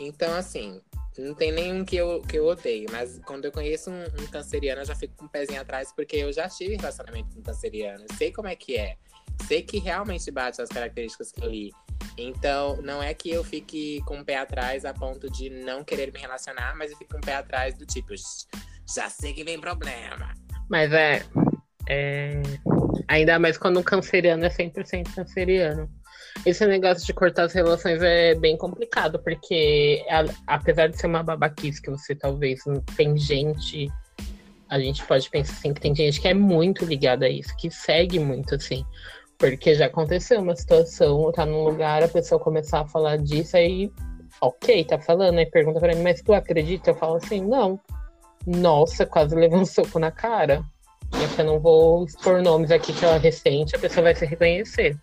Então, 0.07 0.33
assim, 0.35 0.81
não 1.17 1.33
tem 1.33 1.51
nenhum 1.51 1.85
que 1.85 1.95
eu, 1.95 2.21
que 2.21 2.37
eu 2.37 2.45
odeio, 2.45 2.87
mas 2.91 3.19
quando 3.25 3.45
eu 3.45 3.51
conheço 3.51 3.91
um, 3.91 4.03
um 4.03 4.27
canceriano, 4.27 4.81
eu 4.81 4.85
já 4.85 4.95
fico 4.95 5.15
com 5.15 5.25
um 5.25 5.27
pezinho 5.27 5.61
atrás, 5.61 5.91
porque 5.93 6.17
eu 6.17 6.31
já 6.31 6.47
tive 6.49 6.75
relacionamento 6.75 7.35
com 7.35 7.41
canceriano. 7.41 8.05
sei 8.17 8.31
como 8.31 8.47
é 8.47 8.55
que 8.55 8.77
é. 8.77 8.97
Sei 9.47 9.61
que 9.61 9.79
realmente 9.79 10.29
bate 10.31 10.61
as 10.61 10.69
características 10.69 11.31
que 11.31 11.43
eu 11.43 11.49
li. 11.49 11.71
Então, 12.17 12.81
não 12.81 13.01
é 13.01 13.13
que 13.13 13.29
eu 13.29 13.43
fique 13.43 14.01
com 14.05 14.19
o 14.19 14.25
pé 14.25 14.37
atrás 14.37 14.85
a 14.85 14.93
ponto 14.93 15.29
de 15.29 15.49
não 15.49 15.83
querer 15.83 16.11
me 16.11 16.19
relacionar, 16.19 16.75
mas 16.75 16.91
eu 16.91 16.97
fico 16.97 17.11
com 17.11 17.17
o 17.17 17.21
pé 17.21 17.35
atrás 17.35 17.75
do 17.75 17.85
tipo, 17.85 18.13
já 18.93 19.09
sei 19.09 19.33
que 19.33 19.43
vem 19.43 19.59
problema. 19.59 20.33
Mas 20.69 20.91
é. 20.91 21.23
é... 21.89 22.41
Ainda 23.07 23.39
mais 23.39 23.57
quando 23.57 23.79
o 23.79 23.83
canceriano 23.83 24.45
é 24.45 24.49
100% 24.49 25.13
canceriano 25.15 25.89
esse 26.45 26.65
negócio 26.65 27.05
de 27.05 27.13
cortar 27.13 27.43
as 27.43 27.53
relações 27.53 28.01
é 28.01 28.33
bem 28.35 28.57
complicado, 28.57 29.19
porque 29.19 30.03
apesar 30.47 30.87
de 30.87 30.97
ser 30.97 31.07
uma 31.07 31.23
babaquice 31.23 31.81
que 31.81 31.89
você 31.89 32.15
talvez 32.15 32.61
tem 32.95 33.17
gente. 33.17 33.87
A 34.69 34.79
gente 34.79 35.05
pode 35.05 35.29
pensar 35.29 35.53
assim 35.53 35.73
que 35.73 35.81
tem 35.81 35.93
gente 35.93 36.21
que 36.21 36.27
é 36.27 36.33
muito 36.33 36.85
ligada 36.85 37.25
a 37.25 37.29
isso, 37.29 37.55
que 37.57 37.69
segue 37.69 38.19
muito 38.19 38.55
assim. 38.55 38.85
Porque 39.37 39.75
já 39.75 39.87
aconteceu 39.87 40.39
uma 40.39 40.55
situação, 40.55 41.31
tá 41.31 41.45
num 41.45 41.63
lugar, 41.63 42.01
a 42.01 42.07
pessoa 42.07 42.39
começar 42.39 42.81
a 42.81 42.87
falar 42.87 43.17
disso, 43.17 43.57
aí, 43.57 43.91
ok, 44.39 44.85
tá 44.85 44.97
falando, 44.97 45.39
aí 45.39 45.45
pergunta 45.45 45.79
pra 45.79 45.93
mim, 45.93 46.01
mas 46.01 46.21
tu 46.21 46.33
acredita? 46.33 46.91
Eu 46.91 46.95
falo 46.95 47.15
assim, 47.15 47.41
não. 47.41 47.79
Nossa, 48.47 49.05
quase 49.05 49.35
levou 49.35 49.59
um 49.59 49.65
soco 49.65 49.99
na 49.99 50.09
cara. 50.09 50.63
Eu 51.37 51.45
não 51.45 51.59
vou 51.59 52.05
expor 52.05 52.41
nomes 52.41 52.71
aqui 52.71 52.93
que 52.93 53.05
é 53.05 53.17
recente, 53.17 53.75
a 53.75 53.79
pessoa 53.79 54.03
vai 54.03 54.15
se 54.15 54.25
reconhecer. 54.25 54.97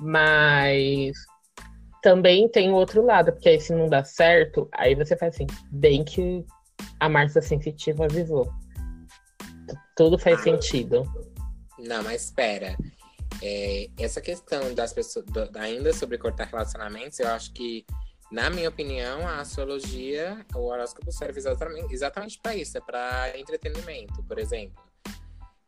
Mas 0.00 1.12
também 2.02 2.48
tem 2.48 2.70
o 2.70 2.74
outro 2.74 3.04
lado, 3.04 3.32
porque 3.32 3.48
aí 3.48 3.60
se 3.60 3.72
não 3.72 3.88
dá 3.88 4.04
certo, 4.04 4.68
aí 4.72 4.94
você 4.94 5.16
faz 5.16 5.34
assim, 5.34 5.46
bem 5.70 6.04
que 6.04 6.44
a 6.98 7.08
Márcia 7.08 7.40
Sensitiva 7.40 8.04
avisou. 8.04 8.52
Tudo 9.96 10.18
faz 10.18 10.40
ah, 10.40 10.42
sentido. 10.42 11.04
Não, 11.78 12.02
mas 12.02 12.24
espera. 12.24 12.76
É, 13.40 13.88
essa 13.98 14.20
questão 14.20 14.74
das 14.74 14.92
pessoas, 14.92 15.24
do, 15.26 15.48
ainda 15.58 15.92
sobre 15.92 16.18
cortar 16.18 16.48
relacionamentos, 16.48 17.18
eu 17.20 17.28
acho 17.28 17.52
que, 17.52 17.86
na 18.30 18.50
minha 18.50 18.68
opinião, 18.68 19.26
a 19.26 19.40
astrologia, 19.40 20.44
o 20.54 20.66
horóscopo 20.66 21.12
serve 21.12 21.38
exatamente, 21.38 21.94
exatamente 21.94 22.38
para 22.40 22.56
isso, 22.56 22.76
é 22.78 22.80
para 22.80 23.38
entretenimento, 23.38 24.22
por 24.24 24.38
exemplo. 24.38 24.91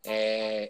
É, 0.05 0.67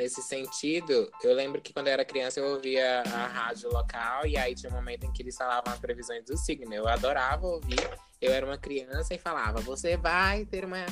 Nesse 0.00 0.22
sentido, 0.22 1.12
eu 1.22 1.34
lembro 1.34 1.60
que 1.60 1.74
quando 1.74 1.88
eu 1.88 1.92
era 1.92 2.06
criança 2.06 2.40
eu 2.40 2.46
ouvia 2.46 3.02
a 3.02 3.26
rádio 3.26 3.70
local 3.70 4.26
e 4.26 4.34
aí 4.34 4.54
tinha 4.54 4.72
um 4.72 4.74
momento 4.74 5.04
em 5.04 5.12
que 5.12 5.22
eles 5.22 5.36
falavam 5.36 5.70
as 5.70 5.78
previsões 5.78 6.24
do 6.24 6.38
signo. 6.38 6.72
Eu 6.72 6.88
adorava 6.88 7.46
ouvir. 7.46 7.78
Eu 8.18 8.32
era 8.32 8.46
uma 8.46 8.56
criança 8.56 9.12
e 9.12 9.18
falava: 9.18 9.60
Você 9.60 9.98
vai 9.98 10.46
ter 10.46 10.64
uma, 10.64 10.86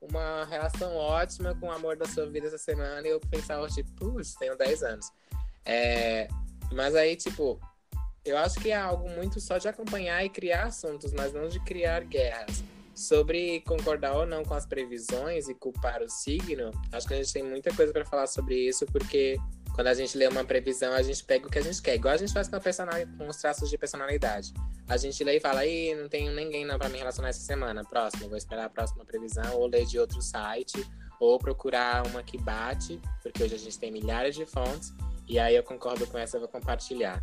uma 0.00 0.46
relação 0.46 0.96
ótima 0.96 1.54
com 1.54 1.66
o 1.66 1.70
amor 1.70 1.98
da 1.98 2.06
sua 2.06 2.24
vida 2.30 2.46
essa 2.46 2.56
semana. 2.56 3.06
E 3.06 3.10
eu 3.10 3.20
pensava, 3.20 3.68
tipo, 3.68 4.22
tenho 4.38 4.56
10 4.56 4.82
anos. 4.82 5.12
É, 5.62 6.26
mas 6.72 6.94
aí, 6.94 7.14
tipo, 7.14 7.60
eu 8.24 8.38
acho 8.38 8.58
que 8.58 8.70
é 8.70 8.76
algo 8.76 9.06
muito 9.10 9.38
só 9.38 9.58
de 9.58 9.68
acompanhar 9.68 10.24
e 10.24 10.30
criar 10.30 10.64
assuntos, 10.64 11.12
mas 11.12 11.30
não 11.34 11.46
de 11.46 11.60
criar 11.60 12.04
guerras. 12.04 12.64
Sobre 12.96 13.60
concordar 13.60 14.16
ou 14.16 14.26
não 14.26 14.42
com 14.42 14.54
as 14.54 14.64
previsões 14.64 15.48
e 15.48 15.54
culpar 15.54 16.02
o 16.02 16.08
signo, 16.08 16.70
acho 16.90 17.06
que 17.06 17.12
a 17.12 17.18
gente 17.18 17.30
tem 17.30 17.42
muita 17.42 17.70
coisa 17.74 17.92
para 17.92 18.06
falar 18.06 18.26
sobre 18.26 18.56
isso, 18.56 18.86
porque 18.86 19.36
quando 19.74 19.88
a 19.88 19.94
gente 19.94 20.16
lê 20.16 20.26
uma 20.26 20.42
previsão, 20.42 20.94
a 20.94 21.02
gente 21.02 21.22
pega 21.22 21.46
o 21.46 21.50
que 21.50 21.58
a 21.58 21.62
gente 21.62 21.82
quer. 21.82 21.96
Igual 21.96 22.14
a 22.14 22.16
gente 22.16 22.32
faz 22.32 22.48
com, 22.48 22.58
com 23.18 23.28
os 23.28 23.36
traços 23.36 23.68
de 23.68 23.76
personalidade. 23.76 24.54
A 24.88 24.96
gente 24.96 25.22
lê 25.22 25.36
e 25.36 25.40
fala, 25.40 25.60
aí 25.60 25.94
não 25.94 26.08
tenho 26.08 26.32
ninguém 26.32 26.64
não 26.64 26.78
para 26.78 26.88
me 26.88 26.96
relacionar 26.96 27.28
essa 27.28 27.40
semana. 27.40 27.84
Próximo, 27.84 28.30
vou 28.30 28.38
esperar 28.38 28.64
a 28.64 28.70
próxima 28.70 29.04
previsão, 29.04 29.54
ou 29.54 29.66
ler 29.66 29.84
de 29.84 29.98
outro 29.98 30.22
site, 30.22 30.82
ou 31.20 31.38
procurar 31.38 32.06
uma 32.06 32.22
que 32.22 32.38
bate, 32.38 32.98
porque 33.22 33.42
hoje 33.42 33.56
a 33.56 33.58
gente 33.58 33.78
tem 33.78 33.92
milhares 33.92 34.34
de 34.34 34.46
fontes, 34.46 34.94
e 35.28 35.38
aí 35.38 35.54
eu 35.54 35.62
concordo 35.62 36.06
com 36.06 36.16
essa, 36.16 36.38
eu 36.38 36.40
vou 36.40 36.48
compartilhar. 36.48 37.22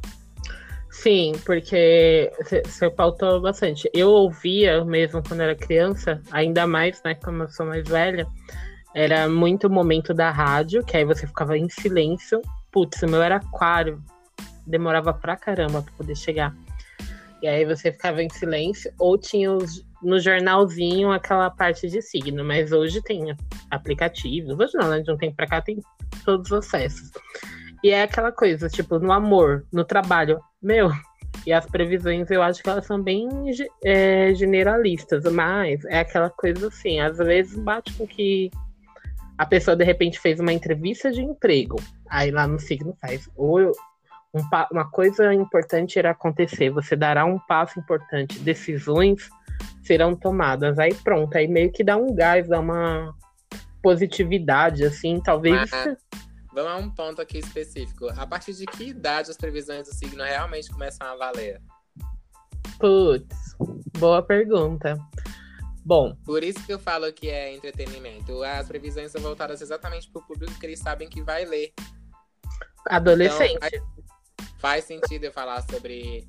Sim, 0.93 1.33
porque 1.43 2.31
você 2.39 2.87
pautou 2.91 3.41
bastante. 3.41 3.89
Eu 3.95 4.11
ouvia 4.11 4.85
mesmo 4.85 5.23
quando 5.27 5.41
era 5.41 5.55
criança, 5.55 6.21
ainda 6.31 6.67
mais, 6.67 7.01
né, 7.03 7.15
como 7.15 7.43
eu 7.43 7.49
sou 7.49 7.65
mais 7.65 7.83
velha, 7.89 8.27
era 8.93 9.27
muito 9.27 9.71
momento 9.71 10.13
da 10.13 10.29
rádio, 10.29 10.85
que 10.85 10.95
aí 10.95 11.03
você 11.03 11.25
ficava 11.25 11.57
em 11.57 11.67
silêncio. 11.67 12.39
Putz, 12.71 13.01
o 13.01 13.07
meu 13.07 13.23
era 13.23 13.37
aquário, 13.37 14.03
demorava 14.67 15.11
pra 15.11 15.35
caramba 15.35 15.81
pra 15.81 15.93
poder 15.93 16.15
chegar. 16.15 16.55
E 17.41 17.47
aí 17.47 17.65
você 17.65 17.91
ficava 17.91 18.21
em 18.21 18.29
silêncio, 18.29 18.93
ou 18.99 19.17
tinha 19.17 19.51
os, 19.51 19.83
no 20.01 20.19
jornalzinho 20.19 21.11
aquela 21.11 21.49
parte 21.49 21.89
de 21.89 22.03
signo, 22.03 22.45
mas 22.45 22.71
hoje 22.71 23.01
tem 23.01 23.35
aplicativos, 23.71 24.57
hoje 24.59 24.73
não, 24.75 24.89
né? 24.89 24.99
De 24.99 25.11
um 25.11 25.17
tempo 25.17 25.35
pra 25.35 25.47
cá 25.47 25.59
tem 25.59 25.79
todos 26.23 26.51
os 26.51 26.59
acessos. 26.59 27.09
E 27.83 27.89
é 27.89 28.03
aquela 28.03 28.31
coisa, 28.31 28.69
tipo, 28.69 28.99
no 28.99 29.11
amor, 29.11 29.65
no 29.73 29.83
trabalho, 29.83 30.39
meu, 30.63 30.89
e 31.45 31.51
as 31.51 31.65
previsões 31.65 32.31
eu 32.31 32.41
acho 32.41 32.63
que 32.63 32.69
elas 32.69 32.85
são 32.85 33.01
bem 33.01 33.29
é, 33.83 34.33
generalistas, 34.33 35.23
mas 35.31 35.83
é 35.85 35.99
aquela 35.99 36.29
coisa 36.29 36.67
assim, 36.67 36.99
às 36.99 37.17
vezes 37.17 37.57
bate 37.57 37.93
com 37.93 38.07
que 38.07 38.49
a 39.37 39.45
pessoa 39.45 39.75
de 39.75 39.83
repente 39.83 40.19
fez 40.19 40.39
uma 40.39 40.53
entrevista 40.53 41.11
de 41.11 41.21
emprego, 41.21 41.75
aí 42.09 42.31
lá 42.31 42.47
no 42.47 42.59
signo 42.59 42.95
faz, 43.01 43.29
ou 43.35 43.71
um, 44.33 44.41
uma 44.71 44.89
coisa 44.89 45.33
importante 45.33 45.99
irá 45.99 46.11
acontecer, 46.11 46.69
você 46.69 46.95
dará 46.95 47.25
um 47.25 47.39
passo 47.39 47.79
importante, 47.79 48.39
decisões 48.39 49.29
serão 49.83 50.15
tomadas, 50.15 50.79
aí 50.79 50.93
pronto, 50.93 51.35
aí 51.37 51.47
meio 51.47 51.71
que 51.71 51.83
dá 51.83 51.97
um 51.97 52.15
gás, 52.15 52.47
dá 52.47 52.59
uma 52.59 53.13
positividade, 53.81 54.85
assim, 54.85 55.19
talvez. 55.19 55.69
Vamos 56.53 56.71
a 56.71 56.75
um 56.77 56.89
ponto 56.89 57.19
aqui 57.19 57.39
específico. 57.39 58.07
A 58.15 58.27
partir 58.27 58.53
de 58.53 58.65
que 58.65 58.89
idade 58.89 59.31
as 59.31 59.37
previsões 59.37 59.87
do 59.87 59.93
signo 59.93 60.23
realmente 60.23 60.69
começam 60.69 61.07
a 61.07 61.15
valer? 61.15 61.59
Putz, 62.79 63.55
boa 63.97 64.21
pergunta. 64.21 64.95
Bom. 65.83 66.15
Por 66.23 66.43
isso 66.43 66.63
que 66.65 66.71
eu 66.71 66.77
falo 66.77 67.11
que 67.11 67.27
é 67.27 67.53
entretenimento. 67.53 68.43
As 68.43 68.67
previsões 68.67 69.11
são 69.11 69.21
voltadas 69.21 69.61
exatamente 69.61 70.09
para 70.11 70.21
o 70.21 70.25
público 70.25 70.57
que 70.59 70.65
eles 70.65 70.79
sabem 70.79 71.09
que 71.09 71.21
vai 71.23 71.43
ler. 71.43 71.73
Adolescente. 72.87 73.55
Então, 73.55 73.69
faz, 73.69 74.53
faz 74.59 74.85
sentido 74.85 75.23
eu 75.23 75.31
falar 75.31 75.61
sobre 75.63 76.27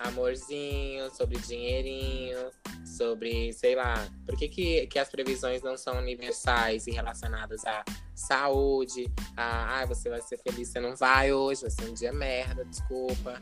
amorzinho, 0.00 1.10
sobre 1.10 1.38
dinheirinho, 1.38 2.50
sobre, 2.84 3.52
sei 3.52 3.74
lá, 3.74 3.94
por 4.24 4.36
que, 4.36 4.48
que, 4.48 4.86
que 4.86 4.98
as 4.98 5.08
previsões 5.08 5.62
não 5.62 5.76
são 5.76 5.98
universais 5.98 6.86
e 6.86 6.90
relacionadas 6.90 7.64
à 7.64 7.84
saúde, 8.14 9.10
a, 9.36 9.80
ah, 9.80 9.86
você 9.86 10.08
vai 10.08 10.20
ser 10.20 10.38
feliz, 10.38 10.68
você 10.68 10.80
não 10.80 10.96
vai 10.96 11.32
hoje, 11.32 11.62
vai 11.62 11.70
ser 11.70 11.84
um 11.88 11.94
dia 11.94 12.12
merda, 12.12 12.64
desculpa. 12.64 13.40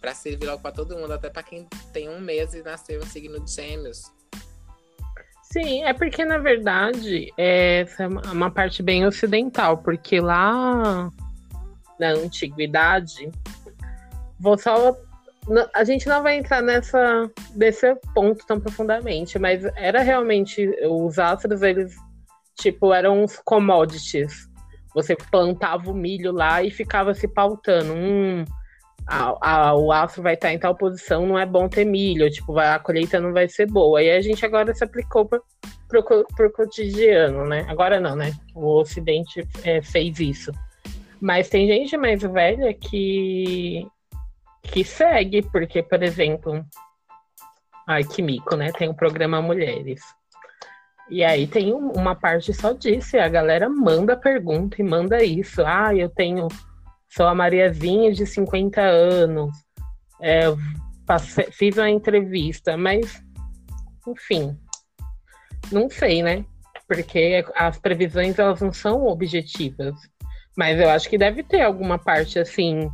Pra 0.00 0.14
servir 0.14 0.46
logo 0.46 0.62
pra 0.62 0.72
todo 0.72 0.96
mundo, 0.96 1.12
até 1.12 1.28
pra 1.28 1.42
quem 1.42 1.68
tem 1.92 2.08
um 2.08 2.20
mês 2.20 2.54
e 2.54 2.62
nasceu 2.62 3.00
um 3.02 3.06
signo 3.06 3.38
de 3.44 3.52
gêmeos. 3.52 4.10
Sim, 5.42 5.82
é 5.82 5.92
porque, 5.92 6.24
na 6.24 6.38
verdade, 6.38 7.32
é, 7.36 7.80
essa 7.80 8.04
é 8.04 8.06
uma 8.06 8.50
parte 8.50 8.82
bem 8.82 9.04
ocidental, 9.04 9.78
porque 9.78 10.20
lá 10.20 11.10
na 11.98 12.12
antiguidade, 12.12 13.30
só. 14.58 14.96
A 15.74 15.84
gente 15.84 16.06
não 16.06 16.22
vai 16.22 16.36
entrar 16.36 16.62
nessa, 16.62 17.30
nesse 17.54 17.94
ponto 18.14 18.46
tão 18.46 18.60
profundamente, 18.60 19.38
mas 19.38 19.64
era 19.76 20.02
realmente. 20.02 20.68
Os 20.88 21.18
astros, 21.18 21.62
eles, 21.62 21.94
tipo, 22.58 22.92
eram 22.92 23.22
uns 23.22 23.40
commodities. 23.44 24.48
Você 24.94 25.16
plantava 25.16 25.90
o 25.90 25.94
milho 25.94 26.32
lá 26.32 26.62
e 26.62 26.70
ficava 26.70 27.14
se 27.14 27.26
pautando. 27.26 27.94
Hum, 27.94 28.44
a, 29.06 29.34
a, 29.40 29.76
o 29.76 29.90
aço 29.90 30.22
vai 30.22 30.34
estar 30.34 30.52
em 30.52 30.58
tal 30.58 30.74
posição, 30.76 31.26
não 31.26 31.38
é 31.38 31.44
bom 31.44 31.68
ter 31.68 31.84
milho, 31.84 32.30
tipo, 32.30 32.56
a 32.58 32.78
colheita 32.78 33.18
não 33.18 33.32
vai 33.32 33.48
ser 33.48 33.66
boa. 33.66 34.02
E 34.02 34.10
a 34.10 34.20
gente 34.20 34.44
agora 34.44 34.74
se 34.74 34.84
aplicou 34.84 35.26
para 35.26 35.40
o 35.98 36.52
cotidiano, 36.52 37.46
né? 37.46 37.66
Agora 37.68 37.98
não, 37.98 38.14
né? 38.14 38.32
O 38.54 38.80
Ocidente 38.80 39.46
é, 39.64 39.82
fez 39.82 40.20
isso. 40.20 40.52
Mas 41.20 41.48
tem 41.48 41.66
gente 41.66 41.96
mais 41.96 42.22
velha 42.22 42.72
que, 42.72 43.86
que 44.72 44.84
segue, 44.84 45.42
porque, 45.42 45.82
por 45.82 46.02
exemplo, 46.02 46.64
ai 47.86 48.04
que 48.04 48.22
mico, 48.22 48.56
né? 48.56 48.72
Tem 48.72 48.88
o 48.88 48.94
programa 48.94 49.42
Mulheres. 49.42 50.00
E 51.10 51.24
aí 51.24 51.46
tem 51.46 51.72
uma 51.72 52.14
parte 52.14 52.54
só 52.54 52.72
disso, 52.72 53.18
a 53.18 53.28
galera 53.28 53.68
manda 53.68 54.16
pergunta 54.16 54.80
e 54.80 54.84
manda 54.84 55.22
isso. 55.24 55.62
Ah, 55.66 55.94
eu 55.94 56.08
tenho 56.08 56.46
Sou 57.10 57.26
a 57.26 57.34
Mariazinha 57.34 58.12
de 58.12 58.24
50 58.24 58.80
anos. 58.80 59.52
É, 60.20 60.44
passei, 61.04 61.50
fiz 61.50 61.76
uma 61.76 61.90
entrevista, 61.90 62.76
mas, 62.76 63.20
enfim, 64.06 64.56
não 65.72 65.90
sei, 65.90 66.22
né? 66.22 66.44
Porque 66.86 67.44
as 67.56 67.78
previsões 67.78 68.38
elas 68.38 68.60
não 68.60 68.72
são 68.72 69.06
objetivas. 69.06 69.94
Mas 70.56 70.78
eu 70.78 70.88
acho 70.88 71.08
que 71.08 71.18
deve 71.18 71.42
ter 71.42 71.62
alguma 71.62 71.98
parte 71.98 72.38
assim 72.38 72.88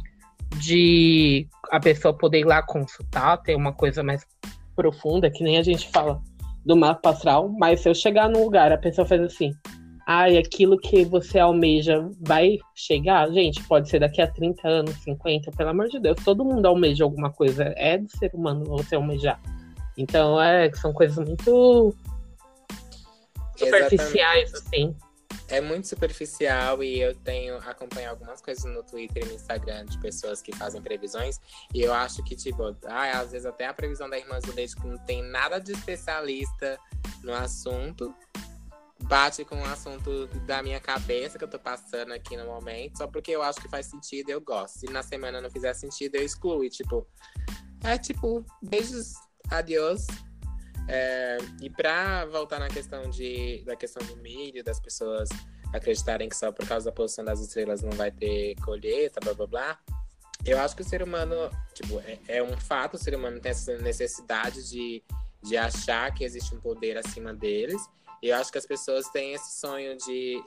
de 0.59 1.47
a 1.71 1.81
pessoa 1.81 2.17
poder 2.17 2.41
ir 2.41 2.45
lá 2.45 2.63
consultar, 2.63 3.37
ter 3.39 3.55
uma 3.55 3.73
coisa 3.73 4.03
mais 4.03 4.27
profunda, 4.75 5.31
que 5.31 5.43
nem 5.43 5.59
a 5.59 5.63
gente 5.63 5.89
fala 5.91 6.21
do 6.65 6.77
mapa 6.77 7.11
astral, 7.11 7.49
mas 7.49 7.81
se 7.81 7.89
eu 7.89 7.95
chegar 7.95 8.29
num 8.29 8.45
lugar, 8.45 8.73
a 8.73 8.79
pessoa 8.79 9.07
faz 9.07 9.21
assim, 9.23 9.53
ai, 10.07 10.37
aquilo 10.37 10.79
que 10.79 11.05
você 11.05 11.39
almeja 11.39 12.09
vai 12.21 12.59
chegar? 12.75 13.31
Gente, 13.33 13.63
pode 13.65 13.89
ser 13.89 14.01
daqui 14.01 14.21
a 14.21 14.27
30 14.27 14.69
anos, 14.69 14.95
50, 15.03 15.51
pelo 15.53 15.71
amor 15.71 15.89
de 15.89 15.99
Deus, 15.99 16.17
todo 16.25 16.45
mundo 16.45 16.67
almeja 16.67 17.05
alguma 17.05 17.31
coisa, 17.31 17.73
é 17.77 17.99
do 17.99 18.11
ser 18.17 18.31
humano 18.35 18.65
você 18.65 18.97
almejar. 18.97 19.41
Então, 19.97 20.41
é, 20.41 20.71
são 20.75 20.93
coisas 20.93 21.17
muito 21.17 21.95
superficiais, 23.57 24.53
Exatamente. 24.53 24.95
assim. 24.95 25.06
É 25.49 25.61
muito 25.61 25.87
superficial 25.87 26.83
e 26.83 27.01
eu 27.01 27.15
tenho 27.15 27.57
acompanhado 27.59 28.15
algumas 28.15 28.41
coisas 28.41 28.65
no 28.65 28.83
Twitter 28.83 29.25
e 29.25 29.29
no 29.29 29.35
Instagram 29.35 29.85
de 29.85 29.99
pessoas 29.99 30.43
que 30.43 30.55
fazem 30.55 30.83
previsões. 30.83 31.41
E 31.73 31.83
eu 31.83 31.95
acho 31.95 32.23
que, 32.25 32.35
tipo, 32.35 32.77
ah, 32.85 33.21
às 33.21 33.31
vezes 33.31 33.47
até 33.47 33.67
a 33.67 33.73
previsão 33.73 34.11
da 34.11 34.19
Irmã 34.19 34.41
do 34.41 34.53
Leite 34.55 34.75
que 34.75 34.87
não 34.87 34.99
tem 34.99 35.23
nada 35.23 35.61
de 35.61 35.73
especialista 35.73 36.79
no 37.23 37.33
assunto, 37.33 38.13
bate 39.03 39.45
com 39.45 39.61
o 39.61 39.65
assunto 39.65 40.27
da 40.47 40.63
minha 40.63 40.81
cabeça 40.81 41.39
que 41.39 41.45
eu 41.45 41.49
tô 41.49 41.59
passando 41.59 42.13
aqui 42.13 42.37
no 42.37 42.47
momento, 42.47 42.99
só 42.99 43.07
porque 43.07 43.31
eu 43.31 43.43
acho 43.43 43.61
que 43.61 43.69
faz 43.69 43.87
sentido 43.87 44.31
eu 44.31 44.41
gosto. 44.41 44.81
Se 44.81 44.87
na 44.87 45.03
semana 45.03 45.41
não 45.41 45.51
fizer 45.51 45.75
sentido, 45.75 46.17
eu 46.17 46.25
excluo. 46.25 46.65
E, 46.65 46.71
tipo, 46.71 47.07
é 47.85 47.97
tipo, 47.97 48.45
beijos, 48.63 49.15
adiós. 49.51 50.07
É, 50.89 51.39
e 51.61 51.69
pra 51.69 52.25
voltar 52.27 52.59
na 52.61 52.69
questão 52.69 53.11
de, 53.11 53.63
da 53.65 53.75
questão 53.75 54.07
do 54.07 54.17
milho, 54.17 54.63
das 54.63 54.79
pessoas 54.79 55.29
acreditarem 55.73 56.29
que 56.29 56.37
só 56.37 56.53
por 56.53 56.67
causa 56.67 56.87
da 56.87 56.93
posição 56.93 57.25
das 57.25 57.41
estrelas 57.41 57.83
não 57.83 57.93
vai 57.93 58.11
ter 58.11 58.55
colheita, 58.65 59.21
blá 59.21 59.35
blá 59.35 59.47
blá. 59.47 59.79
Eu 60.45 60.61
acho 60.61 60.77
que 60.77 60.83
o 60.83 60.85
ser 60.85 61.03
humano, 61.03 61.35
tipo, 61.75 61.99
é, 62.01 62.19
é 62.29 62.43
um 62.43 62.57
fato, 62.57 62.95
o 62.95 62.99
ser 62.99 63.15
humano 63.15 63.41
tem 63.41 63.51
essa 63.51 63.77
necessidade 63.79 64.69
de, 64.69 65.03
de 65.43 65.57
achar 65.57 66.15
que 66.15 66.23
existe 66.23 66.55
um 66.55 66.61
poder 66.61 66.97
acima 66.97 67.35
deles. 67.35 67.83
E 68.23 68.29
eu 68.29 68.37
acho 68.37 68.51
que 68.51 68.59
as 68.59 68.67
pessoas 68.67 69.09
têm 69.11 69.35
esse 69.35 69.59
sonho 69.61 69.97
de. 69.97 70.43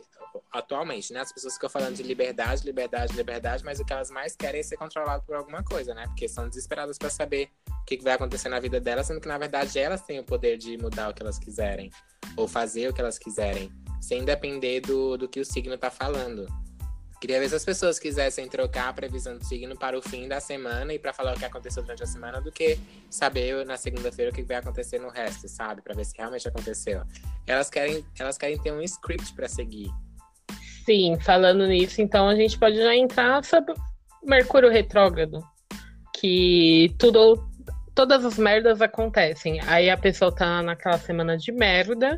Atualmente, 0.52 1.12
né? 1.12 1.22
As 1.22 1.32
pessoas 1.32 1.56
ficam 1.56 1.70
falando 1.70 1.96
de 1.96 2.04
liberdade, 2.04 2.64
liberdade, 2.64 3.16
liberdade, 3.16 3.64
mas 3.64 3.80
o 3.80 3.86
que 3.86 3.92
elas 3.92 4.12
mais 4.12 4.36
querem 4.36 4.60
é 4.60 4.64
ser 4.64 4.78
controlado 4.78 5.24
por 5.24 5.36
alguma 5.36 5.64
coisa, 5.64 5.94
né? 5.94 6.06
Porque 6.08 6.28
são 6.28 6.48
desesperadas 6.48 6.98
para 6.98 7.10
saber 7.10 7.50
o 7.96 8.00
que 8.00 8.04
vai 8.04 8.14
acontecer 8.14 8.50
na 8.50 8.60
vida 8.60 8.80
delas, 8.80 9.08
sendo 9.08 9.22
que, 9.22 9.28
na 9.28 9.38
verdade, 9.38 9.78
elas 9.80 10.02
têm 10.02 10.20
o 10.20 10.24
poder 10.24 10.58
de 10.58 10.78
mudar 10.78 11.10
o 11.10 11.14
que 11.14 11.22
elas 11.22 11.40
quiserem, 11.40 11.90
ou 12.36 12.48
fazer 12.48 12.90
o 12.90 12.94
que 12.94 13.02
elas 13.02 13.18
quiserem, 13.18 13.72
sem 14.02 14.24
depender 14.24 14.82
do, 14.82 15.18
do 15.18 15.28
que 15.28 15.40
o 15.40 15.46
signo 15.46 15.78
tá 15.78 15.90
falando. 15.90 16.48
Queria 17.20 17.38
ver 17.38 17.50
se 17.50 17.56
as 17.56 17.66
pessoas 17.66 18.00
quisessem 18.00 18.48
trocar 18.48 18.90
a 18.90 18.94
previsão 18.94 19.38
do 19.38 19.44
signo 19.44 19.78
para 19.78 19.98
o 19.98 20.02
fim 20.02 20.28
da 20.28 20.40
semana 20.40 20.94
e 20.94 21.00
para 21.00 21.12
falar 21.12 21.36
o 21.36 21.40
que 21.40 21.44
aconteceu 21.44 21.84
durante 21.84 22.02
a 22.02 22.08
semana 22.08 22.40
do 22.40 22.50
que 22.50 22.80
saber 23.10 23.66
na 23.66 23.76
segunda-feira 23.76 24.32
o 24.32 24.34
que 24.34 24.42
vai 24.42 24.56
acontecer 24.56 25.00
no 25.00 25.10
resto, 25.10 25.50
sabe? 25.50 25.82
Para 25.82 25.96
ver 25.96 26.06
se 26.06 26.16
realmente 26.18 26.48
aconteceu. 26.48 27.02
Elas 27.46 27.70
querem, 27.70 28.06
elas 28.18 28.38
querem 28.38 28.58
ter 28.58 28.72
um 28.72 28.82
script 28.82 29.34
para 29.34 29.50
seguir. 29.50 29.92
Sim, 30.86 31.20
falando 31.20 31.68
nisso, 31.68 32.02
então 32.02 32.30
a 32.30 32.36
gente 32.36 32.58
pode 32.58 32.78
já 32.78 32.96
entrar 32.96 33.44
sobre 33.44 33.74
Mercúrio 34.24 34.70
retrógrado, 34.70 35.44
que 36.16 36.96
tudo 36.98 37.49
todas 38.00 38.24
as 38.24 38.38
merdas 38.38 38.82
acontecem. 38.82 39.60
Aí 39.68 39.90
a 39.90 39.98
pessoa 39.98 40.34
tá 40.34 40.64
naquela 40.64 40.98
semana 40.98 41.38
de 41.38 41.52
merda 41.52 42.18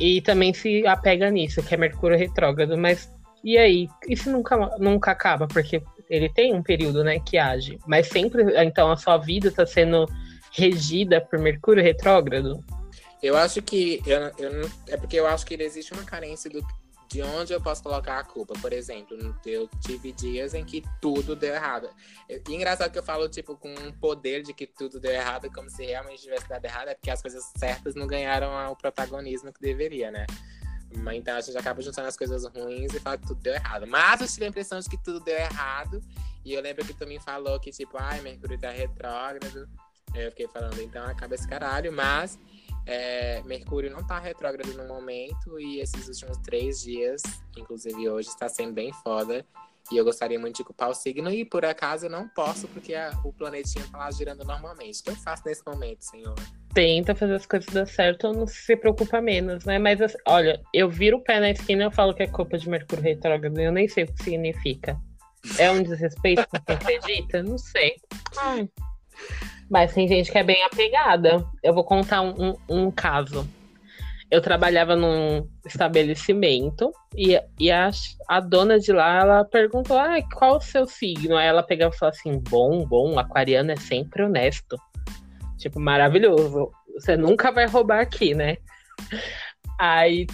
e 0.00 0.20
também 0.20 0.52
se 0.52 0.84
apega 0.84 1.30
nisso, 1.30 1.62
que 1.62 1.74
é 1.74 1.76
Mercúrio 1.76 2.18
retrógrado, 2.18 2.76
mas 2.76 3.08
e 3.44 3.56
aí, 3.56 3.88
isso 4.08 4.28
nunca, 4.32 4.56
nunca 4.80 5.12
acaba, 5.12 5.46
porque 5.46 5.80
ele 6.10 6.28
tem 6.28 6.52
um 6.52 6.60
período, 6.60 7.04
né, 7.04 7.20
que 7.20 7.38
age. 7.38 7.78
Mas 7.86 8.08
sempre, 8.08 8.42
então, 8.64 8.90
a 8.90 8.96
sua 8.96 9.16
vida 9.16 9.46
está 9.46 9.64
sendo 9.64 10.08
regida 10.50 11.20
por 11.20 11.38
Mercúrio 11.38 11.80
retrógrado? 11.80 12.58
Eu 13.22 13.36
acho 13.36 13.62
que. 13.62 14.02
Eu, 14.04 14.22
eu, 14.38 14.70
é 14.88 14.96
porque 14.96 15.20
eu 15.20 15.26
acho 15.28 15.46
que 15.46 15.54
existe 15.54 15.92
uma 15.92 16.02
carência 16.02 16.50
do, 16.50 16.60
de 17.14 17.22
onde 17.22 17.52
eu 17.52 17.60
posso 17.60 17.80
colocar 17.80 18.18
a 18.18 18.24
culpa. 18.24 18.54
Por 18.60 18.72
exemplo, 18.72 19.16
eu 19.46 19.70
tive 19.80 20.10
dias 20.10 20.52
em 20.52 20.64
que 20.64 20.82
tudo 21.00 21.36
deu 21.36 21.54
errado. 21.54 21.88
E 22.28 22.52
engraçado 22.52 22.90
que 22.90 22.98
eu 22.98 23.04
falo, 23.04 23.28
tipo, 23.28 23.56
com 23.56 23.72
um 23.72 23.92
poder 23.92 24.42
de 24.42 24.52
que 24.52 24.66
tudo 24.66 24.98
deu 24.98 25.12
errado, 25.12 25.48
como 25.52 25.70
se 25.70 25.84
realmente 25.84 26.22
tivesse 26.22 26.48
dado 26.48 26.64
errado, 26.64 26.88
é 26.88 26.94
porque 26.94 27.12
as 27.12 27.22
coisas 27.22 27.52
certas 27.56 27.94
não 27.94 28.08
ganharam 28.08 28.50
o 28.72 28.74
protagonismo 28.74 29.52
que 29.52 29.60
deveria, 29.60 30.10
né? 30.10 30.26
Então 31.14 31.36
a 31.36 31.40
gente 31.40 31.56
acaba 31.56 31.80
juntando 31.80 32.08
as 32.08 32.16
coisas 32.16 32.44
ruins 32.46 32.92
e 32.92 32.98
fala 32.98 33.16
que 33.16 33.28
tudo 33.28 33.40
deu 33.40 33.54
errado. 33.54 33.86
Mas 33.86 34.20
eu 34.20 34.26
tive 34.26 34.46
a 34.46 34.48
impressão 34.48 34.80
de 34.80 34.90
que 34.90 34.98
tudo 34.98 35.20
deu 35.20 35.36
errado. 35.36 36.00
E 36.44 36.52
eu 36.52 36.60
lembro 36.60 36.84
que 36.84 36.94
tu 36.94 37.06
me 37.06 37.20
falou 37.20 37.60
que, 37.60 37.70
tipo, 37.70 37.96
ai, 37.96 38.20
Mercúrio 38.22 38.58
tá 38.58 38.70
retrógrado. 38.70 39.68
Eu 40.16 40.30
fiquei 40.30 40.48
falando, 40.48 40.82
então 40.82 41.06
acaba 41.06 41.36
esse 41.36 41.46
caralho. 41.46 41.92
Mas 41.92 42.36
é, 42.86 43.42
Mercúrio 43.42 43.90
não 43.90 44.06
tá 44.06 44.18
retrógrado 44.18 44.72
no 44.74 44.86
momento. 44.86 45.58
E 45.58 45.80
esses 45.80 46.08
últimos 46.08 46.38
três 46.38 46.80
dias, 46.80 47.22
inclusive 47.56 48.08
hoje, 48.08 48.28
está 48.28 48.48
sendo 48.48 48.72
bem 48.72 48.92
foda. 48.92 49.44
E 49.92 49.96
eu 49.96 50.04
gostaria 50.04 50.38
muito 50.38 50.56
de 50.56 50.64
culpar 50.64 50.90
o 50.90 50.94
signo. 50.94 51.30
E 51.30 51.44
por 51.44 51.64
acaso 51.64 52.06
eu 52.06 52.10
não 52.10 52.28
posso, 52.28 52.66
porque 52.68 52.94
a, 52.94 53.10
o 53.24 53.32
planetinha 53.32 53.84
tá 53.90 53.98
lá 53.98 54.10
girando 54.10 54.44
normalmente. 54.44 55.00
O 55.00 55.04
que 55.04 55.10
eu 55.10 55.16
faço 55.16 55.42
nesse 55.44 55.62
momento, 55.66 56.02
senhor? 56.02 56.34
tenta 56.74 57.14
fazer 57.14 57.34
as 57.34 57.46
coisas 57.46 57.72
dar 57.72 57.86
certo, 57.86 58.32
não 58.32 58.46
se 58.46 58.76
preocupa 58.76 59.20
menos, 59.20 59.64
né? 59.64 59.78
Mas 59.78 60.02
assim, 60.02 60.18
olha, 60.26 60.60
eu 60.74 60.90
viro 60.90 61.18
o 61.18 61.22
pé 61.22 61.38
na 61.38 61.50
esquina 61.50 61.84
e 61.84 61.86
eu 61.86 61.90
falo 61.90 62.12
que 62.12 62.24
é 62.24 62.26
culpa 62.26 62.58
de 62.58 62.68
Mercúrio 62.68 63.04
retrógrado, 63.04 63.58
eu 63.58 63.72
nem 63.72 63.88
sei 63.88 64.04
o 64.04 64.12
que 64.12 64.24
significa. 64.24 65.00
É 65.58 65.70
um 65.70 65.82
desrespeito 65.82 66.46
com 66.48 66.60
quem 66.60 66.74
acredita? 66.74 67.42
Não 67.42 67.56
sei. 67.56 67.94
Ai. 68.38 68.68
Mas 69.70 69.94
tem 69.94 70.06
gente 70.06 70.30
que 70.30 70.38
é 70.38 70.42
bem 70.42 70.62
apegada. 70.64 71.44
Eu 71.62 71.74
vou 71.74 71.84
contar 71.84 72.20
um, 72.20 72.54
um, 72.68 72.90
caso. 72.90 73.48
Eu 74.30 74.40
trabalhava 74.40 74.96
num 74.96 75.48
estabelecimento 75.64 76.92
e, 77.16 77.40
e 77.58 77.70
a, 77.70 77.90
a 78.28 78.40
dona 78.40 78.78
de 78.78 78.92
lá, 78.92 79.20
ela 79.20 79.44
perguntou, 79.44 79.98
ah, 79.98 80.16
qual 80.34 80.56
o 80.56 80.60
seu 80.60 80.86
signo? 80.86 81.36
Aí 81.36 81.46
ela 81.46 81.62
pegava 81.62 81.94
e 81.94 81.98
falou 81.98 82.10
assim, 82.10 82.38
bom, 82.38 82.84
bom, 82.84 83.18
aquariano 83.18 83.72
é 83.72 83.76
sempre 83.76 84.22
honesto. 84.22 84.76
Tipo, 85.58 85.80
maravilhoso. 85.80 86.70
Você 86.94 87.16
nunca 87.16 87.50
vai 87.50 87.66
roubar 87.66 88.00
aqui, 88.00 88.34
né? 88.34 88.56
Aí 89.78 90.26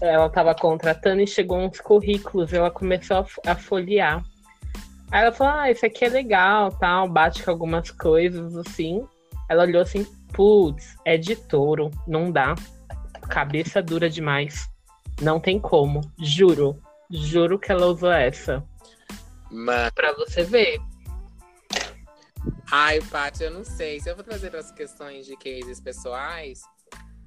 ela 0.00 0.28
tava 0.28 0.54
contratando 0.54 1.20
e 1.20 1.26
chegou 1.26 1.58
uns 1.58 1.80
currículos, 1.80 2.52
ela 2.52 2.70
começou 2.70 3.18
a, 3.18 3.52
a 3.52 3.54
folhear. 3.54 4.22
Aí 5.10 5.22
ela 5.22 5.32
falou: 5.32 5.54
Ah, 5.54 5.70
isso 5.70 5.84
aqui 5.86 6.04
é 6.04 6.08
legal, 6.08 6.70
tal, 6.72 7.08
bate 7.08 7.42
com 7.42 7.50
algumas 7.50 7.90
coisas 7.90 8.56
assim. 8.56 9.06
Ela 9.48 9.64
olhou 9.64 9.82
assim: 9.82 10.04
Putz, 10.32 10.96
é 11.04 11.16
de 11.16 11.34
touro, 11.34 11.90
não 12.06 12.30
dá. 12.30 12.54
Cabeça 13.28 13.82
dura 13.82 14.08
demais. 14.08 14.68
Não 15.20 15.40
tem 15.40 15.58
como, 15.58 16.00
juro. 16.18 16.80
Juro 17.10 17.58
que 17.58 17.72
ela 17.72 17.86
usou 17.86 18.12
essa. 18.12 18.62
Mas... 19.50 19.90
Pra 19.92 20.12
você 20.12 20.44
ver. 20.44 20.78
Ai, 22.70 23.00
Paty, 23.00 23.44
eu 23.44 23.50
não 23.50 23.64
sei. 23.64 23.98
Se 23.98 24.10
eu 24.10 24.14
vou 24.14 24.22
trazer 24.22 24.54
as 24.54 24.70
questões 24.70 25.26
de 25.26 25.36
cases 25.36 25.80
pessoais, 25.80 26.60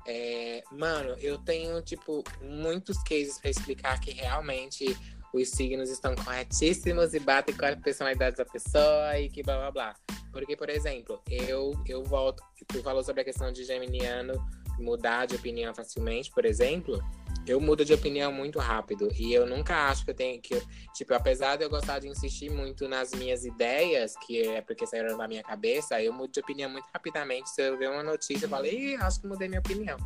É, 0.08 0.64
mano, 0.72 1.16
eu 1.20 1.38
tenho, 1.38 1.80
tipo, 1.82 2.24
muitos 2.42 2.98
cases 3.04 3.38
para 3.40 3.52
explicar 3.52 4.00
que 4.00 4.12
realmente 4.12 4.98
os 5.34 5.50
signos 5.50 5.90
estão 5.90 6.16
corretíssimos 6.16 7.14
e 7.14 7.20
batem 7.20 7.56
com 7.56 7.66
a 7.66 7.76
personalidade 7.76 8.38
da 8.38 8.46
pessoa 8.46 9.18
e 9.20 9.30
que 9.30 9.44
blá 9.44 9.58
blá 9.58 9.72
blá. 9.72 9.96
Porque, 10.32 10.56
por 10.56 10.70
exemplo, 10.70 11.22
eu, 11.30 11.74
eu 11.88 12.04
volto, 12.04 12.44
tu 12.68 12.82
falou 12.82 13.04
sobre 13.04 13.22
a 13.22 13.26
questão 13.26 13.52
de 13.52 13.64
geminiano 13.64 14.34
mudar 14.80 15.28
de 15.28 15.36
opinião 15.36 15.74
facilmente, 15.76 16.32
por 16.32 16.46
exemplo 16.46 17.02
eu 17.46 17.60
mudo 17.60 17.84
de 17.84 17.94
opinião 17.94 18.32
muito 18.32 18.60
rápido. 18.60 19.10
E 19.18 19.34
eu 19.34 19.46
nunca 19.46 19.88
acho 19.88 20.06
que 20.06 20.12
eu 20.12 20.16
tenho 20.16 20.42
que. 20.42 20.62
Tipo, 20.94 21.14
apesar 21.14 21.56
de 21.56 21.64
eu 21.64 21.70
gostar 21.70 22.00
de 22.00 22.08
insistir 22.08 22.50
muito 22.50 22.88
nas 22.88 23.12
minhas 23.12 23.46
ideias, 23.46 24.16
que 24.26 24.42
é 24.42 24.62
porque 24.62 24.86
saíram 24.86 25.18
da 25.18 25.28
minha 25.28 25.44
cabeça, 25.44 26.02
eu 26.02 26.14
mudo 26.14 26.32
de 26.32 26.40
opinião 26.40 26.70
muito 26.70 26.88
rapidamente. 26.94 27.50
Se 27.50 27.62
eu 27.62 27.78
ver 27.78 27.90
uma 27.90 28.04
notícia, 28.04 28.46
eu 28.46 28.50
falo, 28.50 28.66
ih, 28.66 28.96
acho 28.96 29.22
que 29.22 29.28
mudei 29.28 29.48
minha 29.48 29.60
opinião. 29.60 29.98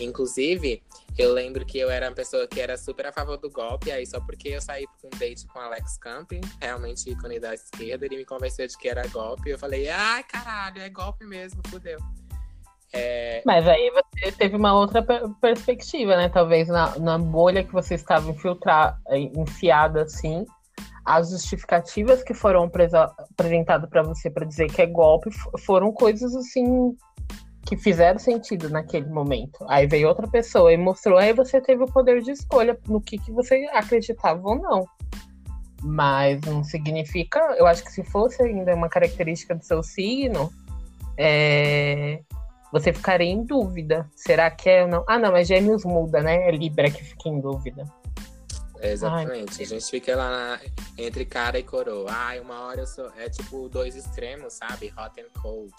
Inclusive, 0.00 0.82
eu 1.18 1.32
lembro 1.32 1.64
que 1.64 1.78
eu 1.78 1.90
era 1.90 2.08
uma 2.08 2.14
pessoa 2.14 2.46
que 2.46 2.60
era 2.60 2.76
super 2.76 3.06
a 3.06 3.12
favor 3.12 3.38
do 3.38 3.50
golpe, 3.50 3.90
aí 3.90 4.06
só 4.06 4.20
porque 4.20 4.50
eu 4.50 4.60
saí 4.60 4.86
com 5.00 5.08
um 5.08 5.18
date 5.18 5.46
com 5.46 5.58
Alex 5.58 5.96
Camp, 5.98 6.32
realmente 6.60 7.10
ícone 7.10 7.40
da 7.40 7.54
esquerda, 7.54 8.04
ele 8.04 8.18
me 8.18 8.24
convenceu 8.24 8.66
de 8.66 8.76
que 8.76 8.88
era 8.88 9.06
golpe. 9.08 9.50
Eu 9.50 9.58
falei, 9.58 9.88
ai, 9.88 10.22
caralho, 10.24 10.82
é 10.82 10.88
golpe 10.90 11.24
mesmo, 11.24 11.62
fudeu. 11.68 11.98
É... 12.92 13.42
Mas 13.44 13.66
aí 13.66 13.90
você 13.90 14.32
teve 14.32 14.56
uma 14.56 14.74
outra 14.74 15.02
perspectiva, 15.40 16.16
né? 16.16 16.28
Talvez 16.28 16.68
na, 16.68 16.98
na 16.98 17.18
bolha 17.18 17.64
que 17.64 17.72
você 17.72 17.94
estava 17.94 18.30
infiltrada, 18.30 18.98
enfiada 19.16 20.02
assim, 20.02 20.46
as 21.04 21.30
justificativas 21.30 22.22
que 22.22 22.34
foram 22.34 22.64
apresentadas 22.64 23.88
para 23.88 24.02
você 24.02 24.28
para 24.28 24.44
dizer 24.44 24.70
que 24.70 24.82
é 24.82 24.86
golpe 24.86 25.30
foram 25.60 25.92
coisas 25.92 26.34
assim 26.34 26.96
que 27.66 27.76
fizeram 27.76 28.18
sentido 28.18 28.70
naquele 28.70 29.06
momento. 29.06 29.58
Aí 29.68 29.86
veio 29.86 30.08
outra 30.08 30.28
pessoa 30.28 30.72
e 30.72 30.76
mostrou, 30.76 31.18
aí 31.18 31.32
você 31.32 31.60
teve 31.60 31.82
o 31.82 31.86
poder 31.86 32.22
de 32.22 32.30
escolha 32.30 32.78
no 32.86 33.00
que, 33.00 33.18
que 33.18 33.32
você 33.32 33.68
acreditava 33.72 34.40
ou 34.48 34.54
não. 34.54 34.88
Mas 35.82 36.40
não 36.42 36.62
significa, 36.62 37.40
eu 37.58 37.66
acho 37.66 37.82
que 37.82 37.90
se 37.90 38.04
fosse 38.04 38.42
ainda 38.42 38.74
uma 38.74 38.88
característica 38.88 39.54
do 39.54 39.64
seu 39.64 39.82
signo, 39.82 40.52
é, 41.18 42.20
você 42.72 42.92
ficaria 42.92 43.30
em 43.30 43.44
dúvida. 43.44 44.08
Será 44.14 44.48
que 44.50 44.70
é 44.70 44.84
ou 44.84 44.88
não? 44.88 45.04
Ah, 45.08 45.18
não, 45.18 45.32
mas 45.32 45.48
Gêmeos 45.48 45.84
muda, 45.84 46.22
né? 46.22 46.48
É 46.48 46.50
Libra 46.52 46.88
que 46.88 47.02
fica 47.02 47.28
em 47.28 47.40
dúvida. 47.40 47.84
É, 48.78 48.92
exatamente. 48.92 49.56
Ai, 49.58 49.64
a 49.64 49.68
gente 49.68 49.86
fica 49.86 50.14
lá 50.14 50.30
na, 50.30 50.60
entre 50.98 51.24
cara 51.24 51.58
e 51.58 51.62
coroa. 51.62 52.10
Ai, 52.10 52.38
uma 52.38 52.60
hora 52.60 52.82
eu 52.82 52.86
sou. 52.86 53.10
É 53.16 53.28
tipo 53.28 53.68
dois 53.68 53.96
extremos, 53.96 54.54
sabe? 54.54 54.92
Hot 54.96 55.20
and 55.20 55.40
cold. 55.40 55.72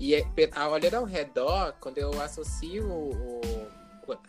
E 0.00 0.14
é, 0.14 0.24
olhar 0.68 0.94
ao 0.94 1.04
redor, 1.04 1.74
quando 1.80 1.98
eu 1.98 2.20
associo 2.20 2.88
o, 2.88 3.40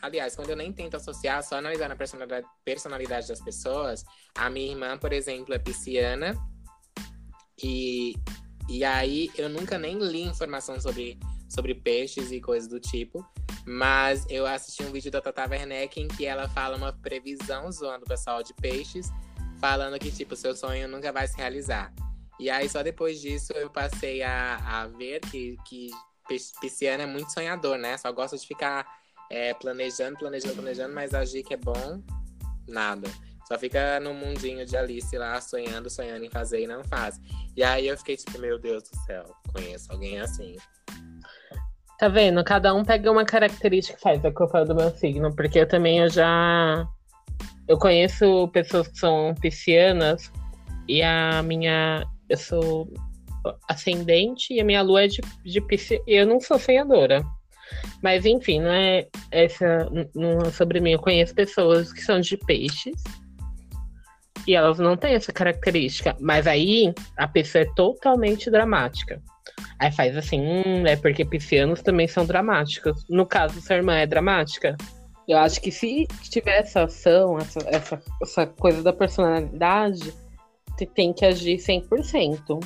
aliás, 0.02 0.36
quando 0.36 0.50
eu 0.50 0.56
nem 0.56 0.74
tento 0.74 0.96
associar, 0.96 1.44
só 1.44 1.58
analisar 1.58 1.92
a 1.92 1.96
personalidade, 1.96 2.48
personalidade 2.66 3.28
das 3.28 3.42
pessoas, 3.42 4.04
a 4.36 4.50
minha 4.50 4.72
irmã, 4.72 4.98
por 4.98 5.14
exemplo, 5.14 5.54
é 5.54 5.60
pisciana, 5.60 6.36
e, 7.62 8.16
e 8.68 8.84
aí 8.84 9.30
eu 9.38 9.50
nunca 9.50 9.78
nem 9.78 9.98
li 10.00 10.22
informação 10.22 10.80
sobre 10.80 11.20
sobre 11.50 11.74
peixes 11.74 12.32
e 12.32 12.40
coisas 12.40 12.70
do 12.70 12.80
tipo. 12.80 13.28
Mas 13.66 14.26
eu 14.30 14.46
assisti 14.46 14.84
um 14.84 14.92
vídeo 14.92 15.12
da 15.12 15.20
Tata 15.20 15.48
Werneck 15.50 16.00
em 16.00 16.08
que 16.08 16.26
ela 16.26 16.48
fala 16.48 16.78
uma 16.78 16.94
previsão 16.94 17.72
zoando 17.72 18.06
o 18.06 18.08
pessoal 18.08 18.42
de 18.44 18.54
peixes, 18.54 19.10
falando 19.60 20.00
que, 20.00 20.12
tipo, 20.12 20.36
seu 20.36 20.56
sonho 20.56 20.88
nunca 20.88 21.12
vai 21.12 21.28
se 21.28 21.36
realizar. 21.36 21.94
E 22.40 22.50
aí, 22.50 22.70
só 22.70 22.82
depois 22.82 23.20
disso, 23.20 23.52
eu 23.54 23.70
passei 23.70 24.24
a, 24.24 24.56
a 24.56 24.88
ver 24.88 25.20
que, 25.22 25.58
que 25.66 25.90
pisciano 26.62 27.04
é 27.04 27.06
muito 27.06 27.32
sonhador, 27.34 27.78
né? 27.78 27.98
Só 27.98 28.12
gosta 28.12 28.38
de 28.38 28.48
ficar 28.48 28.86
é, 29.30 29.54
planejando, 29.54 30.18
planejando, 30.18 30.56
planejando, 30.56 30.94
mas 30.94 31.14
agir 31.14 31.44
que 31.44 31.54
é 31.54 31.58
bom, 31.58 32.02
nada. 32.68 33.10
Só 33.48 33.58
fica 33.58 34.00
no 34.00 34.14
mundinho 34.14 34.66
de 34.66 34.78
Alice 34.78 35.18
lá, 35.18 35.42
sonhando, 35.42 35.90
sonhando 35.90 36.24
em 36.24 36.30
fazer 36.30 36.62
e 36.64 36.68
não 36.68 36.84
faz. 36.84 37.20
E 37.58 37.64
aí 37.64 37.88
eu 37.88 37.98
fiquei 37.98 38.16
tipo, 38.16 38.40
meu 38.40 38.60
Deus 38.60 38.84
do 38.84 38.96
céu, 39.06 39.26
conheço 39.52 39.92
alguém 39.92 40.20
assim. 40.20 40.56
Tá 41.98 42.08
vendo? 42.08 42.44
Cada 42.44 42.74
um 42.74 42.86
pega 42.86 43.12
uma 43.12 43.26
característica 43.26 43.98
que 43.98 44.04
faz 44.04 44.24
a 44.24 44.32
culpa 44.32 44.64
do 44.64 44.76
meu 44.76 44.92
signo, 44.92 45.36
porque 45.36 45.60
eu 45.60 45.68
também 45.68 46.00
eu 46.00 46.10
já 46.10 46.88
eu 47.68 47.78
conheço 47.78 48.48
pessoas 48.50 48.88
que 48.88 48.98
são 48.98 49.36
piscianas 49.42 50.32
e 50.88 51.02
a 51.04 51.44
minha 51.44 52.08
eu 52.30 52.38
sou 52.38 52.88
ascendente 53.68 54.54
e 54.54 54.60
a 54.60 54.66
minha 54.66 54.82
lua 54.82 55.04
é 55.04 55.08
de, 55.08 55.22
de 55.44 55.62
pisciana. 55.62 56.04
Eu 56.08 56.28
não 56.28 56.40
sou 56.40 56.60
sonhadora. 56.60 57.24
Mas 58.02 58.26
enfim, 58.26 58.60
não 58.62 58.72
é 58.72 59.08
essa 59.32 59.90
não 60.16 60.40
é 60.42 60.52
sobre 60.52 60.80
mim. 60.80 60.92
Eu 60.92 61.00
conheço 61.00 61.34
pessoas 61.36 61.94
que 61.94 62.02
são 62.02 62.20
de 62.20 62.38
peixes 62.38 63.02
e 64.48 64.56
elas 64.56 64.80
não 64.80 64.98
têm 64.98 65.14
essa 65.14 65.32
característica. 65.32 66.16
Mas 66.20 66.48
aí 66.48 66.94
a 67.18 67.28
pessoa 67.28 67.64
é 67.64 67.74
totalmente 67.76 68.50
dramática. 68.50 69.22
Aí 69.78 69.92
faz 69.92 70.16
assim, 70.18 70.42
hum, 70.42 70.86
é 70.86 70.96
porque 70.96 71.24
piscianos 71.24 71.82
também 71.82 72.08
são 72.08 72.26
dramáticos. 72.26 73.06
No 73.10 73.26
caso, 73.26 73.62
sua 73.62 73.78
irmã 73.78 73.96
é 73.96 74.06
dramática? 74.06 74.76
Eu 75.28 75.38
acho 75.38 75.62
que 75.62 75.72
se 75.72 76.08
tiver 76.24 76.60
essa 76.60 76.84
ação, 76.84 77.38
essa, 77.38 77.60
essa, 77.68 78.02
essa 78.22 78.48
coisa 78.48 78.82
da 78.82 78.92
personalidade, 78.92 80.14
tem 80.86 81.14
que 81.14 81.26
agir 81.26 81.58
100%. 81.58 82.60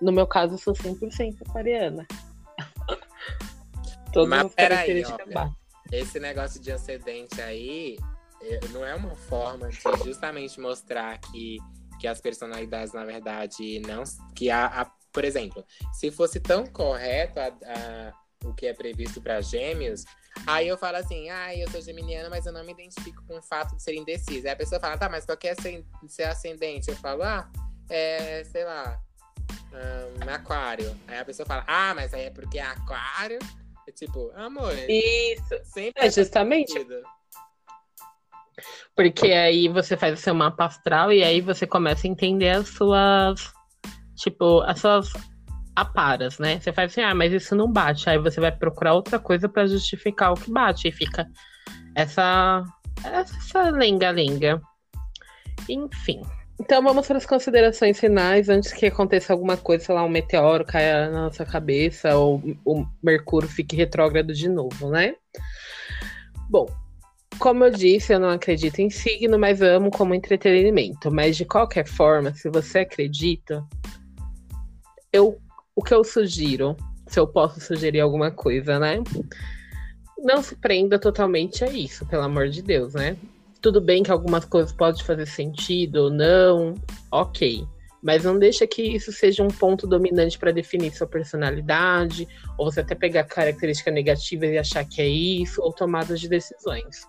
No 0.00 0.12
meu 0.12 0.26
caso, 0.26 0.54
eu 0.54 0.58
sou 0.58 0.74
100% 0.74 1.36
aquariana. 1.48 2.06
Todas 4.12 4.28
Mas 4.28 4.46
as 4.46 4.54
características 4.54 5.36
aí, 5.36 5.50
Esse 5.92 6.20
negócio 6.20 6.60
de 6.60 6.72
ascendente 6.72 7.40
aí 7.40 7.96
é, 8.42 8.60
não 8.72 8.84
é 8.84 8.94
uma 8.94 9.14
forma 9.14 9.68
de 9.68 9.78
justamente 10.04 10.60
mostrar 10.60 11.18
que, 11.18 11.58
que 12.00 12.06
as 12.06 12.20
personalidades, 12.20 12.92
na 12.92 13.04
verdade, 13.04 13.80
não. 13.80 14.02
que 14.34 14.50
a, 14.50 14.66
a 14.66 14.90
por 15.12 15.24
exemplo, 15.24 15.64
se 15.94 16.10
fosse 16.10 16.38
tão 16.38 16.66
correto 16.66 17.40
a, 17.40 17.46
a, 17.46 18.12
o 18.50 18.54
que 18.54 18.66
é 18.66 18.72
previsto 18.72 19.20
para 19.20 19.40
gêmeos, 19.40 20.04
aí 20.46 20.68
eu 20.68 20.78
falo 20.78 20.96
assim, 20.96 21.28
ah, 21.30 21.54
eu 21.54 21.68
sou 21.70 21.80
geminiana, 21.80 22.28
mas 22.28 22.46
eu 22.46 22.52
não 22.52 22.64
me 22.64 22.72
identifico 22.72 23.22
com 23.26 23.38
o 23.38 23.42
fato 23.42 23.76
de 23.76 23.82
ser 23.82 23.94
indecisa. 23.94 24.48
Aí 24.48 24.54
a 24.54 24.56
pessoa 24.56 24.80
fala, 24.80 24.96
tá, 24.96 25.08
mas 25.08 25.24
qual 25.24 25.36
que 25.36 25.48
é 25.48 25.54
ser, 25.54 26.24
ascendente? 26.24 26.88
Eu 26.88 26.96
falo, 26.96 27.22
ah, 27.22 27.50
é, 27.88 28.44
sei 28.44 28.64
lá, 28.64 29.00
um, 29.72 30.30
aquário. 30.30 30.96
Aí 31.06 31.18
a 31.18 31.24
pessoa 31.24 31.46
fala, 31.46 31.64
ah, 31.66 31.94
mas 31.94 32.12
aí 32.14 32.24
é 32.24 32.30
porque 32.30 32.58
é 32.58 32.62
aquário? 32.62 33.38
É 33.88 33.92
tipo, 33.92 34.30
amor. 34.34 34.74
Isso. 34.88 35.54
Sempre 35.64 36.06
é 36.06 36.10
justamente. 36.10 36.74
Porque 38.94 39.32
aí 39.32 39.68
você 39.68 39.96
faz 39.96 40.18
o 40.18 40.22
seu 40.22 40.34
mapa 40.34 40.64
astral 40.64 41.12
e 41.12 41.22
aí 41.22 41.40
você 41.40 41.66
começa 41.66 42.06
a 42.06 42.10
entender 42.10 42.50
as 42.50 42.68
suas 42.68 43.54
Tipo, 44.16 44.62
as 44.62 44.80
suas 44.80 45.12
aparas, 45.76 46.38
né? 46.38 46.58
Você 46.58 46.72
faz 46.72 46.90
assim, 46.90 47.02
ah, 47.02 47.14
mas 47.14 47.32
isso 47.32 47.54
não 47.54 47.70
bate. 47.70 48.08
Aí 48.08 48.18
você 48.18 48.40
vai 48.40 48.50
procurar 48.50 48.94
outra 48.94 49.18
coisa 49.18 49.46
para 49.46 49.66
justificar 49.66 50.32
o 50.32 50.34
que 50.34 50.50
bate. 50.50 50.88
E 50.88 50.92
fica 50.92 51.28
essa, 51.94 52.64
essa 53.04 53.70
lenga-lenga. 53.70 54.60
Enfim. 55.68 56.22
Então 56.58 56.82
vamos 56.82 57.06
para 57.06 57.18
as 57.18 57.26
considerações 57.26 58.00
finais 58.00 58.48
antes 58.48 58.72
que 58.72 58.86
aconteça 58.86 59.34
alguma 59.34 59.58
coisa, 59.58 59.84
sei 59.84 59.94
lá, 59.94 60.02
um 60.02 60.08
meteoro 60.08 60.64
caia 60.64 61.10
na 61.10 61.24
nossa 61.24 61.44
cabeça 61.44 62.16
ou 62.16 62.42
o 62.64 62.86
Mercúrio 63.02 63.46
fique 63.46 63.76
retrógrado 63.76 64.32
de 64.32 64.48
novo, 64.48 64.88
né? 64.88 65.14
Bom, 66.48 66.66
como 67.38 67.64
eu 67.64 67.70
disse, 67.70 68.14
eu 68.14 68.20
não 68.20 68.30
acredito 68.30 68.78
em 68.78 68.88
signo, 68.88 69.38
mas 69.38 69.60
amo 69.60 69.90
como 69.90 70.14
entretenimento. 70.14 71.10
Mas 71.10 71.36
de 71.36 71.44
qualquer 71.44 71.86
forma, 71.86 72.32
se 72.34 72.48
você 72.48 72.78
acredita, 72.78 73.62
eu, 75.12 75.38
o 75.76 75.82
que 75.82 75.92
eu 75.92 76.02
sugiro, 76.02 76.74
se 77.06 77.20
eu 77.20 77.26
posso 77.26 77.60
sugerir 77.60 78.00
alguma 78.00 78.30
coisa, 78.30 78.78
né? 78.78 79.02
Não 80.18 80.42
se 80.42 80.56
prenda 80.56 80.98
totalmente 80.98 81.62
a 81.62 81.68
isso, 81.68 82.06
pelo 82.06 82.22
amor 82.22 82.48
de 82.48 82.62
Deus, 82.62 82.94
né? 82.94 83.14
Tudo 83.60 83.78
bem 83.80 84.02
que 84.02 84.10
algumas 84.10 84.46
coisas 84.46 84.72
podem 84.72 85.04
fazer 85.04 85.26
sentido 85.26 86.04
ou 86.04 86.10
não, 86.10 86.74
ok. 87.12 87.66
Mas 88.02 88.24
não 88.24 88.38
deixa 88.38 88.66
que 88.66 88.82
isso 88.82 89.12
seja 89.12 89.42
um 89.42 89.48
ponto 89.48 89.86
dominante 89.86 90.38
para 90.38 90.50
definir 90.50 90.92
sua 90.92 91.06
personalidade, 91.06 92.26
ou 92.56 92.70
você 92.70 92.80
até 92.80 92.94
pegar 92.94 93.24
características 93.24 93.92
negativas 93.92 94.50
e 94.50 94.58
achar 94.58 94.84
que 94.84 95.02
é 95.02 95.08
isso, 95.08 95.60
ou 95.60 95.72
tomadas 95.72 96.20
de 96.20 96.28
decisões. 96.28 97.06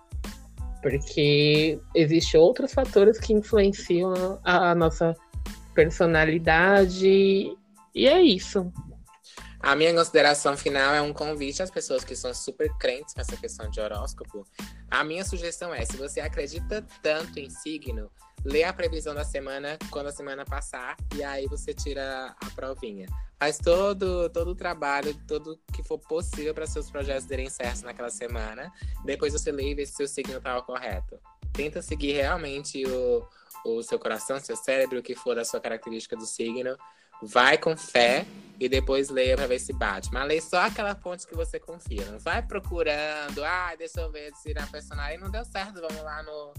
Porque 0.82 1.80
existem 1.94 2.38
outros 2.38 2.74
fatores 2.74 3.18
que 3.18 3.32
influenciam 3.32 4.38
a, 4.44 4.72
a 4.72 4.74
nossa 4.74 5.14
personalidade 5.74 7.56
e 7.98 8.06
é 8.06 8.22
isso. 8.22 8.72
A 9.58 9.74
minha 9.74 9.92
consideração 9.92 10.56
final 10.56 10.94
é 10.94 11.02
um 11.02 11.12
convite 11.12 11.60
às 11.64 11.70
pessoas 11.70 12.04
que 12.04 12.14
são 12.14 12.32
super 12.32 12.72
crentes 12.78 13.12
nessa 13.16 13.36
questão 13.36 13.68
de 13.68 13.80
horóscopo. 13.80 14.46
A 14.88 15.02
minha 15.02 15.24
sugestão 15.24 15.74
é: 15.74 15.84
se 15.84 15.96
você 15.96 16.20
acredita 16.20 16.86
tanto 17.02 17.40
em 17.40 17.50
signo, 17.50 18.08
lê 18.44 18.62
a 18.62 18.72
previsão 18.72 19.16
da 19.16 19.24
semana 19.24 19.76
quando 19.90 20.06
a 20.06 20.12
semana 20.12 20.44
passar 20.44 20.96
e 21.16 21.24
aí 21.24 21.48
você 21.48 21.74
tira 21.74 22.36
a 22.40 22.50
provinha. 22.50 23.08
Faz 23.36 23.58
todo, 23.58 24.30
todo 24.30 24.52
o 24.52 24.54
trabalho, 24.54 25.12
tudo 25.26 25.58
que 25.72 25.82
for 25.82 25.98
possível 25.98 26.54
para 26.54 26.66
seus 26.66 26.88
projetos 26.88 27.26
derem 27.26 27.50
certo 27.50 27.82
naquela 27.82 28.10
semana. 28.10 28.72
Depois 29.04 29.32
você 29.32 29.50
lê 29.50 29.72
e 29.72 29.74
vê 29.74 29.84
se 29.84 29.94
seu 29.94 30.06
signo 30.06 30.38
estava 30.38 30.62
correto. 30.62 31.18
Tenta 31.52 31.82
seguir 31.82 32.12
realmente 32.12 32.84
o, 32.86 33.26
o 33.64 33.82
seu 33.82 33.98
coração, 33.98 34.38
seu 34.38 34.54
cérebro, 34.54 35.00
o 35.00 35.02
que 35.02 35.16
for 35.16 35.34
da 35.34 35.44
sua 35.44 35.60
característica 35.60 36.16
do 36.16 36.26
signo. 36.26 36.76
Vai 37.22 37.58
com 37.58 37.76
fé 37.76 38.26
e 38.60 38.68
depois 38.68 39.08
leia 39.08 39.36
para 39.36 39.46
ver 39.46 39.58
se 39.58 39.72
bate. 39.72 40.10
Mas 40.12 40.26
leia 40.26 40.42
só 40.42 40.60
aquela 40.62 40.94
fonte 40.94 41.26
que 41.26 41.34
você 41.34 41.58
confia. 41.60 42.04
Não 42.06 42.18
vai 42.18 42.42
procurando, 42.42 43.44
ah, 43.44 43.74
deixa 43.76 44.00
eu 44.00 44.10
ver 44.10 44.32
se 44.34 44.52
na 44.52 44.66
personagem 44.66 45.18
não 45.18 45.30
deu 45.30 45.44
certo, 45.44 45.80
vamos 45.80 46.02
lá 46.02 46.22
no, 46.22 46.52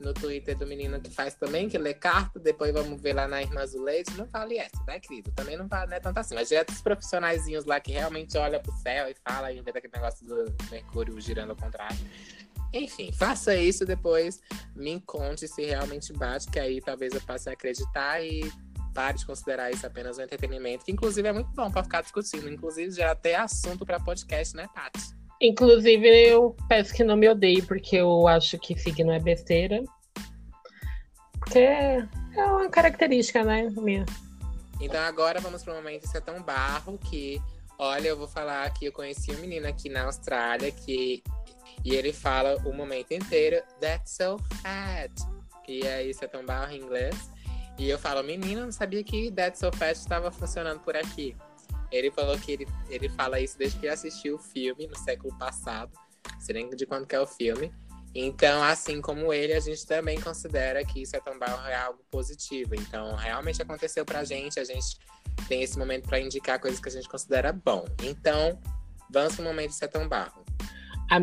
no 0.00 0.12
Twitter 0.12 0.56
do 0.56 0.66
menino 0.66 1.00
que 1.00 1.10
faz 1.10 1.34
também, 1.34 1.68
que 1.68 1.78
lê 1.78 1.94
carta, 1.94 2.38
depois 2.38 2.72
vamos 2.72 3.00
ver 3.00 3.14
lá 3.14 3.28
na 3.28 3.42
Irmã 3.42 3.64
Zuleide. 3.66 4.16
Não 4.16 4.26
vale 4.26 4.58
essa, 4.58 4.82
né, 4.86 4.98
querido? 4.98 5.30
Também 5.32 5.56
não, 5.56 5.68
vale, 5.68 5.90
não 5.90 5.96
é 5.96 6.00
tanto 6.00 6.18
assim. 6.18 6.34
Mas 6.34 6.50
é 6.50 6.64
dos 6.64 6.80
profissionaizinhos 6.80 7.64
lá 7.64 7.78
que 7.78 7.92
realmente 7.92 8.36
olha 8.36 8.58
pro 8.58 8.72
céu 8.72 9.08
e 9.08 9.14
fala 9.26 9.52
e 9.52 9.60
vê 9.60 9.70
aquele 9.70 9.92
negócio 9.94 10.26
do 10.26 10.54
Mercúrio 10.70 11.20
girando 11.20 11.50
ao 11.50 11.56
contrário. 11.56 11.98
Enfim, 12.72 13.12
faça 13.12 13.54
isso 13.54 13.86
depois, 13.86 14.40
me 14.74 15.00
conte 15.00 15.46
se 15.46 15.64
realmente 15.64 16.12
bate, 16.12 16.50
que 16.50 16.58
aí 16.58 16.80
talvez 16.80 17.14
eu 17.14 17.20
passe 17.20 17.48
a 17.48 17.52
acreditar 17.52 18.20
e 18.20 18.50
pare 18.94 19.18
de 19.18 19.26
considerar 19.26 19.70
isso 19.70 19.86
apenas 19.86 20.16
um 20.18 20.22
entretenimento, 20.22 20.84
que 20.84 20.92
inclusive 20.92 21.26
é 21.28 21.32
muito 21.32 21.50
bom 21.50 21.70
para 21.70 21.82
ficar 21.82 22.02
discutindo. 22.02 22.48
Inclusive, 22.48 22.92
já 22.92 23.10
até 23.10 23.34
assunto 23.34 23.84
para 23.84 23.98
podcast, 24.00 24.56
né, 24.56 24.66
Paty? 24.74 25.14
Inclusive, 25.40 26.06
eu 26.06 26.56
peço 26.68 26.94
que 26.94 27.04
não 27.04 27.16
me 27.16 27.28
odeie, 27.28 27.60
porque 27.60 27.96
eu 27.96 28.26
acho 28.28 28.58
que 28.58 28.78
signo 28.78 29.12
é 29.12 29.18
besteira. 29.18 29.82
Porque 31.38 31.58
é 31.58 32.44
uma 32.46 32.70
característica, 32.70 33.42
né, 33.44 33.68
minha. 33.76 34.06
Então 34.80 35.00
agora 35.00 35.40
vamos 35.40 35.62
para 35.62 35.72
o 35.72 35.76
momento 35.76 36.04
Isso 36.04 36.16
é 36.16 36.20
tão 36.20 36.42
barro 36.42 36.98
que, 36.98 37.40
olha, 37.78 38.08
eu 38.08 38.16
vou 38.16 38.28
falar 38.28 38.68
que 38.70 38.86
eu 38.86 38.92
conheci 38.92 39.32
um 39.32 39.38
menino 39.38 39.66
aqui 39.68 39.88
na 39.88 40.04
Austrália 40.04 40.70
que 40.70 41.22
e 41.84 41.94
ele 41.94 42.12
fala 42.12 42.56
o 42.64 42.72
momento 42.72 43.12
inteiro 43.12 43.62
That's 43.80 44.16
so 44.16 44.38
fat. 44.62 45.12
Que 45.64 45.86
é 45.86 46.02
isso 46.02 46.24
é 46.24 46.28
tão 46.28 46.44
barro 46.44 46.72
em 46.72 46.80
inglês. 46.80 47.33
E 47.78 47.88
eu 47.88 47.98
falo, 47.98 48.22
menina, 48.22 48.64
não 48.64 48.72
sabia 48.72 49.02
que 49.02 49.30
Dead 49.30 49.54
So 49.56 49.70
Fast 49.72 50.02
estava 50.02 50.30
funcionando 50.30 50.80
por 50.80 50.96
aqui. 50.96 51.36
Ele 51.90 52.10
falou 52.10 52.38
que 52.38 52.52
ele, 52.52 52.68
ele 52.88 53.08
fala 53.08 53.40
isso 53.40 53.58
desde 53.58 53.78
que 53.78 53.88
assistiu 53.88 54.36
o 54.36 54.38
filme 54.38 54.86
no 54.86 54.96
século 54.96 55.36
passado. 55.38 55.92
Sei 56.38 56.54
nem 56.54 56.70
de 56.70 56.86
quando 56.86 57.06
que 57.06 57.14
é 57.14 57.20
o 57.20 57.26
filme. 57.26 57.72
Então, 58.14 58.62
assim 58.62 59.00
como 59.00 59.32
ele, 59.32 59.52
a 59.52 59.60
gente 59.60 59.84
também 59.86 60.20
considera 60.20 60.84
que 60.84 61.02
isso 61.02 61.16
é 61.16 61.20
tão 61.20 61.36
barro 61.36 61.66
é 61.66 61.74
algo 61.74 62.00
positivo. 62.10 62.74
Então, 62.74 63.14
realmente 63.16 63.60
aconteceu 63.60 64.04
pra 64.04 64.22
gente. 64.22 64.60
A 64.60 64.64
gente 64.64 64.98
tem 65.48 65.62
esse 65.62 65.76
momento 65.76 66.08
para 66.08 66.20
indicar 66.20 66.60
coisas 66.60 66.78
que 66.78 66.88
a 66.88 66.92
gente 66.92 67.08
considera 67.08 67.52
bom. 67.52 67.84
Então, 68.02 68.60
vamos 69.10 69.34
pro 69.34 69.44
momento 69.44 69.70
Isso 69.70 69.84
é 69.84 69.88
tão 69.88 70.08
barro. 70.08 70.44
A. 71.10 71.18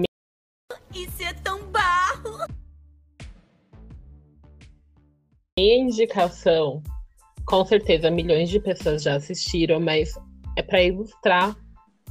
Isso 0.93 1.23
é 1.23 1.33
tão 1.33 1.65
barro! 1.71 2.60
Indicação, 5.61 6.81
com 7.45 7.65
certeza 7.65 8.09
milhões 8.09 8.49
de 8.49 8.59
pessoas 8.59 9.03
já 9.03 9.15
assistiram, 9.15 9.79
mas 9.79 10.13
é 10.55 10.61
para 10.61 10.81
ilustrar 10.81 11.55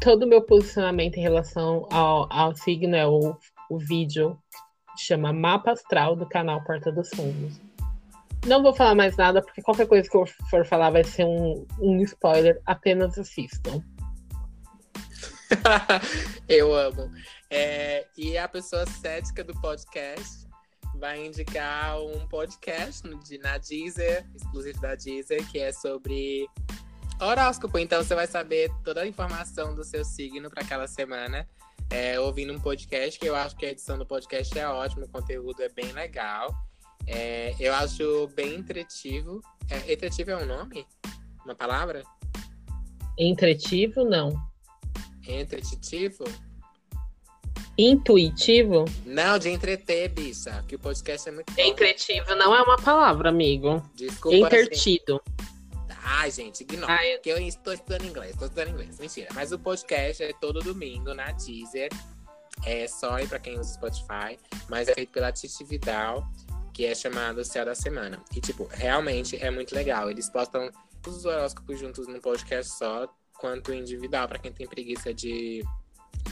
todo 0.00 0.22
o 0.22 0.26
meu 0.26 0.42
posicionamento 0.42 1.16
em 1.16 1.22
relação 1.22 1.86
ao, 1.90 2.26
ao 2.32 2.56
signo, 2.56 2.96
é 2.96 3.06
o, 3.06 3.36
o 3.68 3.78
vídeo 3.78 4.38
chama 4.98 5.32
Mapa 5.32 5.72
Astral 5.72 6.16
do 6.16 6.26
canal 6.26 6.62
Porta 6.64 6.90
dos 6.90 7.08
Fundos. 7.10 7.60
Não 8.46 8.62
vou 8.62 8.74
falar 8.74 8.94
mais 8.94 9.16
nada, 9.16 9.42
porque 9.42 9.62
qualquer 9.62 9.86
coisa 9.86 10.08
que 10.08 10.16
eu 10.16 10.24
for 10.48 10.64
falar 10.64 10.90
vai 10.90 11.04
ser 11.04 11.24
um, 11.24 11.66
um 11.78 12.00
spoiler, 12.00 12.60
apenas 12.64 13.18
assistam. 13.18 13.82
eu 16.48 16.74
amo. 16.74 17.10
É, 17.50 18.06
e 18.16 18.38
a 18.38 18.48
pessoa 18.48 18.86
cética 18.86 19.44
do 19.44 19.52
podcast 19.60 20.49
vai 21.00 21.26
indicar 21.26 21.98
um 21.98 22.26
podcast 22.26 23.02
de, 23.24 23.38
na 23.38 23.56
Deezer, 23.56 24.28
exclusivo 24.34 24.78
da 24.82 24.94
Deezer, 24.94 25.50
que 25.50 25.58
é 25.58 25.72
sobre 25.72 26.46
horóscopo. 27.18 27.78
Então 27.78 28.04
você 28.04 28.14
vai 28.14 28.26
saber 28.26 28.70
toda 28.84 29.00
a 29.00 29.06
informação 29.06 29.74
do 29.74 29.82
seu 29.82 30.04
signo 30.04 30.50
para 30.50 30.62
aquela 30.62 30.86
semana. 30.86 31.48
É, 31.88 32.20
ouvindo 32.20 32.52
um 32.52 32.60
podcast, 32.60 33.18
que 33.18 33.26
eu 33.26 33.34
acho 33.34 33.56
que 33.56 33.64
a 33.66 33.70
edição 33.70 33.98
do 33.98 34.06
podcast 34.06 34.56
é 34.56 34.68
ótima, 34.68 35.06
o 35.06 35.08
conteúdo 35.08 35.62
é 35.62 35.70
bem 35.70 35.90
legal. 35.90 36.54
É, 37.06 37.54
eu 37.58 37.74
acho 37.74 38.28
bem 38.36 38.56
entretivo. 38.56 39.40
É, 39.70 39.92
entretivo 39.92 40.30
é 40.30 40.36
um 40.36 40.46
nome? 40.46 40.86
Uma 41.44 41.54
palavra? 41.54 42.02
Entretivo, 43.18 44.04
não. 44.04 44.34
Entretitivo? 45.26 46.24
Intuitivo? 47.80 48.84
Não, 49.06 49.38
de 49.38 49.48
entreter, 49.48 50.10
bicha. 50.10 50.62
Que 50.68 50.76
o 50.76 50.78
podcast 50.78 51.26
é 51.26 51.32
muito. 51.32 51.50
Entretivo 51.58 52.34
não 52.34 52.54
é 52.54 52.60
uma 52.60 52.76
palavra, 52.76 53.30
amigo. 53.30 53.82
Desculpa. 53.94 54.36
Entertido. 54.36 55.22
Assim. 55.26 55.96
Ai, 56.02 56.30
gente, 56.30 56.60
ignora. 56.60 56.92
Ai, 56.92 57.14
eu... 57.14 57.20
Que 57.20 57.30
eu 57.30 57.38
estou 57.38 57.72
estudando 57.72 58.04
inglês, 58.04 58.32
estou 58.32 58.48
estudando 58.48 58.68
inglês. 58.68 58.98
Mentira. 58.98 59.28
Mas 59.34 59.50
o 59.50 59.58
podcast 59.58 60.22
é 60.22 60.30
todo 60.34 60.60
domingo 60.60 61.14
na 61.14 61.32
Deezer. 61.32 61.88
É 62.66 62.86
só 62.86 63.16
pra 63.26 63.38
quem 63.38 63.58
usa 63.58 63.72
Spotify. 63.72 64.38
Mas 64.68 64.88
é 64.88 64.94
feito 64.94 65.10
pela 65.10 65.32
Titi 65.32 65.64
Vidal, 65.64 66.28
que 66.74 66.84
é 66.84 66.94
chamado 66.94 67.42
Céu 67.42 67.64
da 67.64 67.74
Semana. 67.74 68.20
E, 68.36 68.42
tipo, 68.42 68.68
realmente 68.70 69.42
é 69.42 69.50
muito 69.50 69.74
legal. 69.74 70.10
Eles 70.10 70.28
postam 70.28 70.70
os 71.06 71.24
horóscopos 71.24 71.80
juntos 71.80 72.06
num 72.06 72.20
podcast 72.20 72.76
só, 72.76 73.08
quanto 73.38 73.72
individual, 73.72 74.28
para 74.28 74.38
quem 74.38 74.52
tem 74.52 74.66
preguiça 74.66 75.14
de 75.14 75.64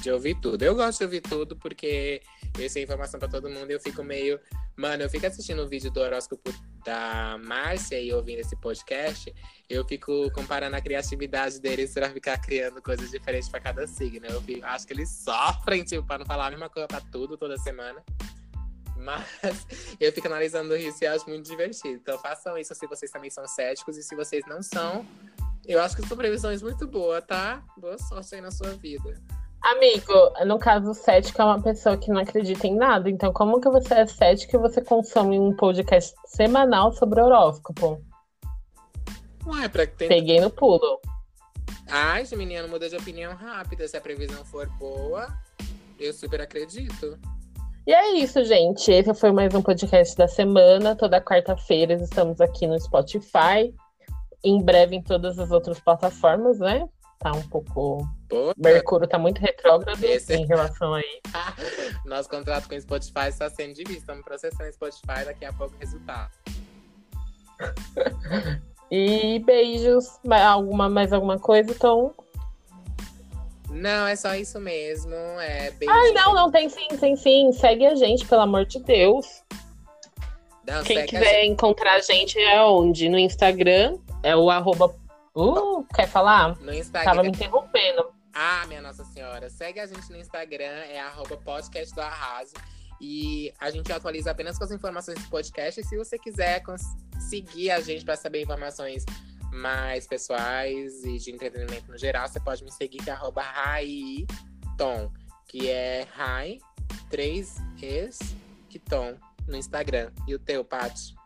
de 0.00 0.10
ouvir 0.10 0.38
tudo. 0.40 0.62
Eu 0.62 0.74
gosto 0.74 0.98
de 0.98 1.04
ouvir 1.04 1.20
tudo 1.20 1.56
porque 1.56 2.22
eu 2.58 2.68
sei 2.68 2.84
informação 2.84 3.18
para 3.18 3.28
todo 3.28 3.48
mundo 3.48 3.70
e 3.70 3.74
eu 3.74 3.80
fico 3.80 4.02
meio. 4.02 4.38
Mano, 4.76 5.02
eu 5.02 5.10
fico 5.10 5.26
assistindo 5.26 5.62
o 5.62 5.68
vídeo 5.68 5.90
do 5.90 6.00
horóscopo 6.00 6.52
da 6.84 7.38
Márcia 7.44 8.00
e 8.00 8.12
ouvindo 8.12 8.38
esse 8.38 8.56
podcast, 8.56 9.34
eu 9.68 9.84
fico 9.84 10.30
comparando 10.32 10.76
a 10.76 10.80
criatividade 10.80 11.60
deles 11.60 11.92
para 11.92 12.08
ficar 12.10 12.38
criando 12.38 12.80
coisas 12.80 13.10
diferentes 13.10 13.48
para 13.48 13.60
cada 13.60 13.86
signo. 13.86 14.26
Eu 14.26 14.40
fico, 14.40 14.64
acho 14.64 14.86
que 14.86 14.92
eles 14.92 15.10
sofrem, 15.10 15.84
tipo, 15.84 16.06
para 16.06 16.18
não 16.18 16.26
falar 16.26 16.46
a 16.46 16.50
mesma 16.50 16.70
coisa 16.70 16.86
para 16.86 17.00
tudo 17.00 17.36
toda 17.36 17.58
semana. 17.58 18.02
Mas 18.96 19.26
eu 20.00 20.12
fico 20.12 20.26
analisando 20.26 20.76
isso 20.76 21.02
e 21.02 21.06
acho 21.06 21.28
muito 21.28 21.48
divertido. 21.48 21.94
Então 21.94 22.18
façam 22.18 22.56
isso 22.56 22.74
se 22.74 22.86
vocês 22.86 23.10
também 23.10 23.30
são 23.30 23.46
céticos 23.46 23.96
e 23.96 24.02
se 24.02 24.14
vocês 24.14 24.44
não 24.46 24.62
são. 24.62 25.06
Eu 25.66 25.82
acho 25.82 25.96
que 25.96 26.06
são 26.06 26.16
previsões 26.16 26.62
muito 26.62 26.86
boas, 26.86 27.22
tá? 27.26 27.62
Boa 27.76 27.98
sorte 27.98 28.36
aí 28.36 28.40
na 28.40 28.50
sua 28.50 28.70
vida. 28.70 29.20
Amigo, 29.62 30.12
no 30.46 30.58
caso, 30.58 30.94
cético 30.94 31.42
é 31.42 31.44
uma 31.44 31.60
pessoa 31.60 31.96
que 31.96 32.10
não 32.10 32.20
acredita 32.20 32.66
em 32.66 32.76
nada. 32.76 33.10
Então, 33.10 33.32
como 33.32 33.60
que 33.60 33.68
você 33.68 33.94
é 33.94 34.06
cético 34.06 34.56
e 34.56 34.58
você 34.58 34.80
consome 34.82 35.38
um 35.38 35.54
podcast 35.54 36.14
semanal 36.26 36.92
sobre 36.92 37.20
horóscopo? 37.20 38.00
Ué, 39.46 39.68
pra 39.68 39.86
que 39.86 39.96
tem... 39.96 40.08
Peguei 40.08 40.40
no 40.40 40.50
pulo. 40.50 41.00
Ai, 41.90 42.24
menino 42.32 42.68
muda 42.68 42.88
de 42.88 42.96
opinião 42.96 43.34
rápida. 43.34 43.88
Se 43.88 43.96
a 43.96 44.00
previsão 44.00 44.44
for 44.44 44.68
boa, 44.78 45.26
eu 45.98 46.12
super 46.12 46.40
acredito. 46.40 47.18
E 47.86 47.92
é 47.92 48.12
isso, 48.12 48.44
gente. 48.44 48.92
Esse 48.92 49.14
foi 49.14 49.32
mais 49.32 49.54
um 49.54 49.62
podcast 49.62 50.14
da 50.16 50.28
semana. 50.28 50.94
Toda 50.94 51.20
quarta-feira 51.20 51.94
estamos 51.94 52.40
aqui 52.40 52.66
no 52.66 52.78
Spotify. 52.78 53.74
Em 54.44 54.62
breve 54.62 54.96
em 54.96 55.02
todas 55.02 55.38
as 55.38 55.50
outras 55.50 55.80
plataformas, 55.80 56.58
né? 56.58 56.86
Tá 57.18 57.32
um 57.32 57.42
pouco. 57.48 58.08
Pô, 58.28 58.54
Mercúrio 58.56 59.08
tá 59.08 59.18
muito 59.18 59.40
retrógrado 59.40 60.02
esse... 60.04 60.34
em 60.34 60.46
relação 60.46 60.94
aí. 60.94 61.20
Nosso 62.04 62.28
contrato 62.28 62.68
com 62.68 62.74
o 62.74 62.80
Spotify 62.80 63.28
está 63.28 63.50
sendo 63.50 63.74
de 63.74 63.84
vista. 63.84 64.00
Estamos 64.00 64.24
processando 64.24 64.68
o 64.68 64.72
Spotify 64.72 65.24
daqui 65.24 65.44
a 65.44 65.52
pouco 65.52 65.74
resultado. 65.78 66.30
e 68.90 69.38
beijos. 69.40 70.18
Alguma, 70.30 70.88
mais 70.88 71.12
alguma 71.12 71.38
coisa, 71.38 71.70
então? 71.70 72.14
Não, 73.70 74.06
é 74.06 74.16
só 74.16 74.34
isso 74.34 74.58
mesmo. 74.60 75.14
É 75.14 75.70
beijo. 75.72 75.92
Ai, 75.92 76.12
não, 76.12 76.34
não, 76.34 76.50
tem 76.50 76.68
sim, 76.68 76.88
tem 76.98 77.16
sim. 77.16 77.52
Segue 77.52 77.86
a 77.86 77.94
gente, 77.94 78.24
pelo 78.26 78.42
amor 78.42 78.64
de 78.64 78.78
Deus. 78.80 79.42
Não, 80.66 80.82
Quem 80.84 81.06
quiser 81.06 81.40
a 81.40 81.46
encontrar 81.46 81.94
a 81.94 82.00
gente 82.00 82.38
é 82.38 82.62
onde? 82.62 83.08
No 83.08 83.18
Instagram, 83.18 83.98
é 84.22 84.36
o 84.36 84.50
arroba 84.50 84.94
Uh, 85.34 85.84
quer 85.94 86.08
falar? 86.08 86.56
No 86.60 86.72
Instagram. 86.72 87.10
Tava 87.10 87.22
me 87.22 87.28
interrompendo. 87.28 88.12
Ah, 88.34 88.64
minha 88.66 88.80
Nossa 88.80 89.04
Senhora. 89.04 89.48
Segue 89.50 89.80
a 89.80 89.86
gente 89.86 90.10
no 90.10 90.16
Instagram, 90.16 90.64
é 90.64 91.00
arroba 91.00 91.36
podcast 91.36 91.94
do 91.94 92.00
Arraso. 92.00 92.54
E 93.00 93.52
a 93.60 93.70
gente 93.70 93.92
atualiza 93.92 94.30
apenas 94.30 94.58
com 94.58 94.64
as 94.64 94.70
informações 94.70 95.22
do 95.22 95.30
podcast. 95.30 95.80
E 95.80 95.84
se 95.84 95.96
você 95.96 96.18
quiser 96.18 96.62
seguir 97.28 97.70
a 97.70 97.80
gente 97.80 98.04
para 98.04 98.16
saber 98.16 98.42
informações 98.42 99.04
mais 99.52 100.06
pessoais 100.06 101.04
e 101.04 101.18
de 101.18 101.30
entretenimento 101.30 101.90
no 101.90 101.96
geral, 101.96 102.28
você 102.28 102.40
pode 102.40 102.62
me 102.64 102.72
seguir 102.72 102.98
que 102.98 103.10
é 103.10 103.12
arroba 103.12 103.42
Raiton, 103.42 105.10
que 105.46 105.68
é 105.68 106.06
Rai 106.12 106.58
3 107.10 107.56
es 107.80 108.18
que 108.68 108.78
Tom 108.78 109.16
no 109.46 109.56
Instagram. 109.56 110.10
E 110.26 110.34
o 110.34 110.38
teu, 110.38 110.64
Paty? 110.64 111.17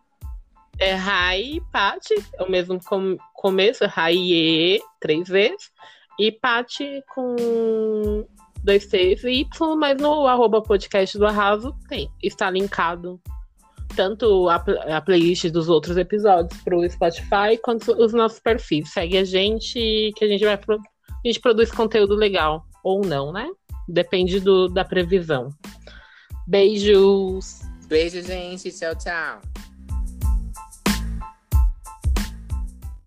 É 0.79 0.95
Rai 0.95 1.61
Pati, 1.71 2.15
é 2.39 2.43
o 2.43 2.51
mesmo 2.51 2.83
com, 2.85 3.17
começo, 3.35 3.87
Raie, 3.87 4.81
três 5.01 5.29
vezes. 5.29 5.71
E 6.19 6.33
Pati 6.33 7.03
com 7.15 8.27
dois 8.65 8.87
T's 8.87 9.25
e 9.25 9.41
Y, 9.41 9.77
mas 9.77 10.01
no 10.01 10.27
arroba 10.27 10.63
podcast 10.63 11.19
do 11.19 11.27
Arraso 11.27 11.75
tem. 11.89 12.11
Está 12.23 12.51
linkado 12.51 13.21
tanto 13.95 14.49
a, 14.49 14.57
a 14.97 15.01
playlist 15.01 15.49
dos 15.51 15.69
outros 15.69 15.97
episódios 15.97 16.61
para 16.63 16.77
o 16.77 16.89
Spotify 16.89 17.59
quanto 17.63 17.93
os 17.93 18.13
nossos 18.13 18.41
perfis. 18.41 18.91
Segue 18.91 19.19
a 19.19 19.25
gente 19.25 20.13
que 20.17 20.25
a 20.25 20.29
gente 20.29 20.45
vai 20.45 20.55
a 20.55 21.29
gente 21.29 21.41
produz 21.41 21.71
conteúdo 21.71 22.15
legal 22.15 22.65
ou 22.83 23.05
não, 23.05 23.33
né? 23.33 23.49
Depende 23.89 24.41
do, 24.41 24.69
da 24.69 24.85
previsão. 24.85 25.49
Beijos. 26.47 27.61
Beijo, 27.87 28.23
gente. 28.23 28.73
Tchau, 28.73 28.95
tchau. 28.97 29.41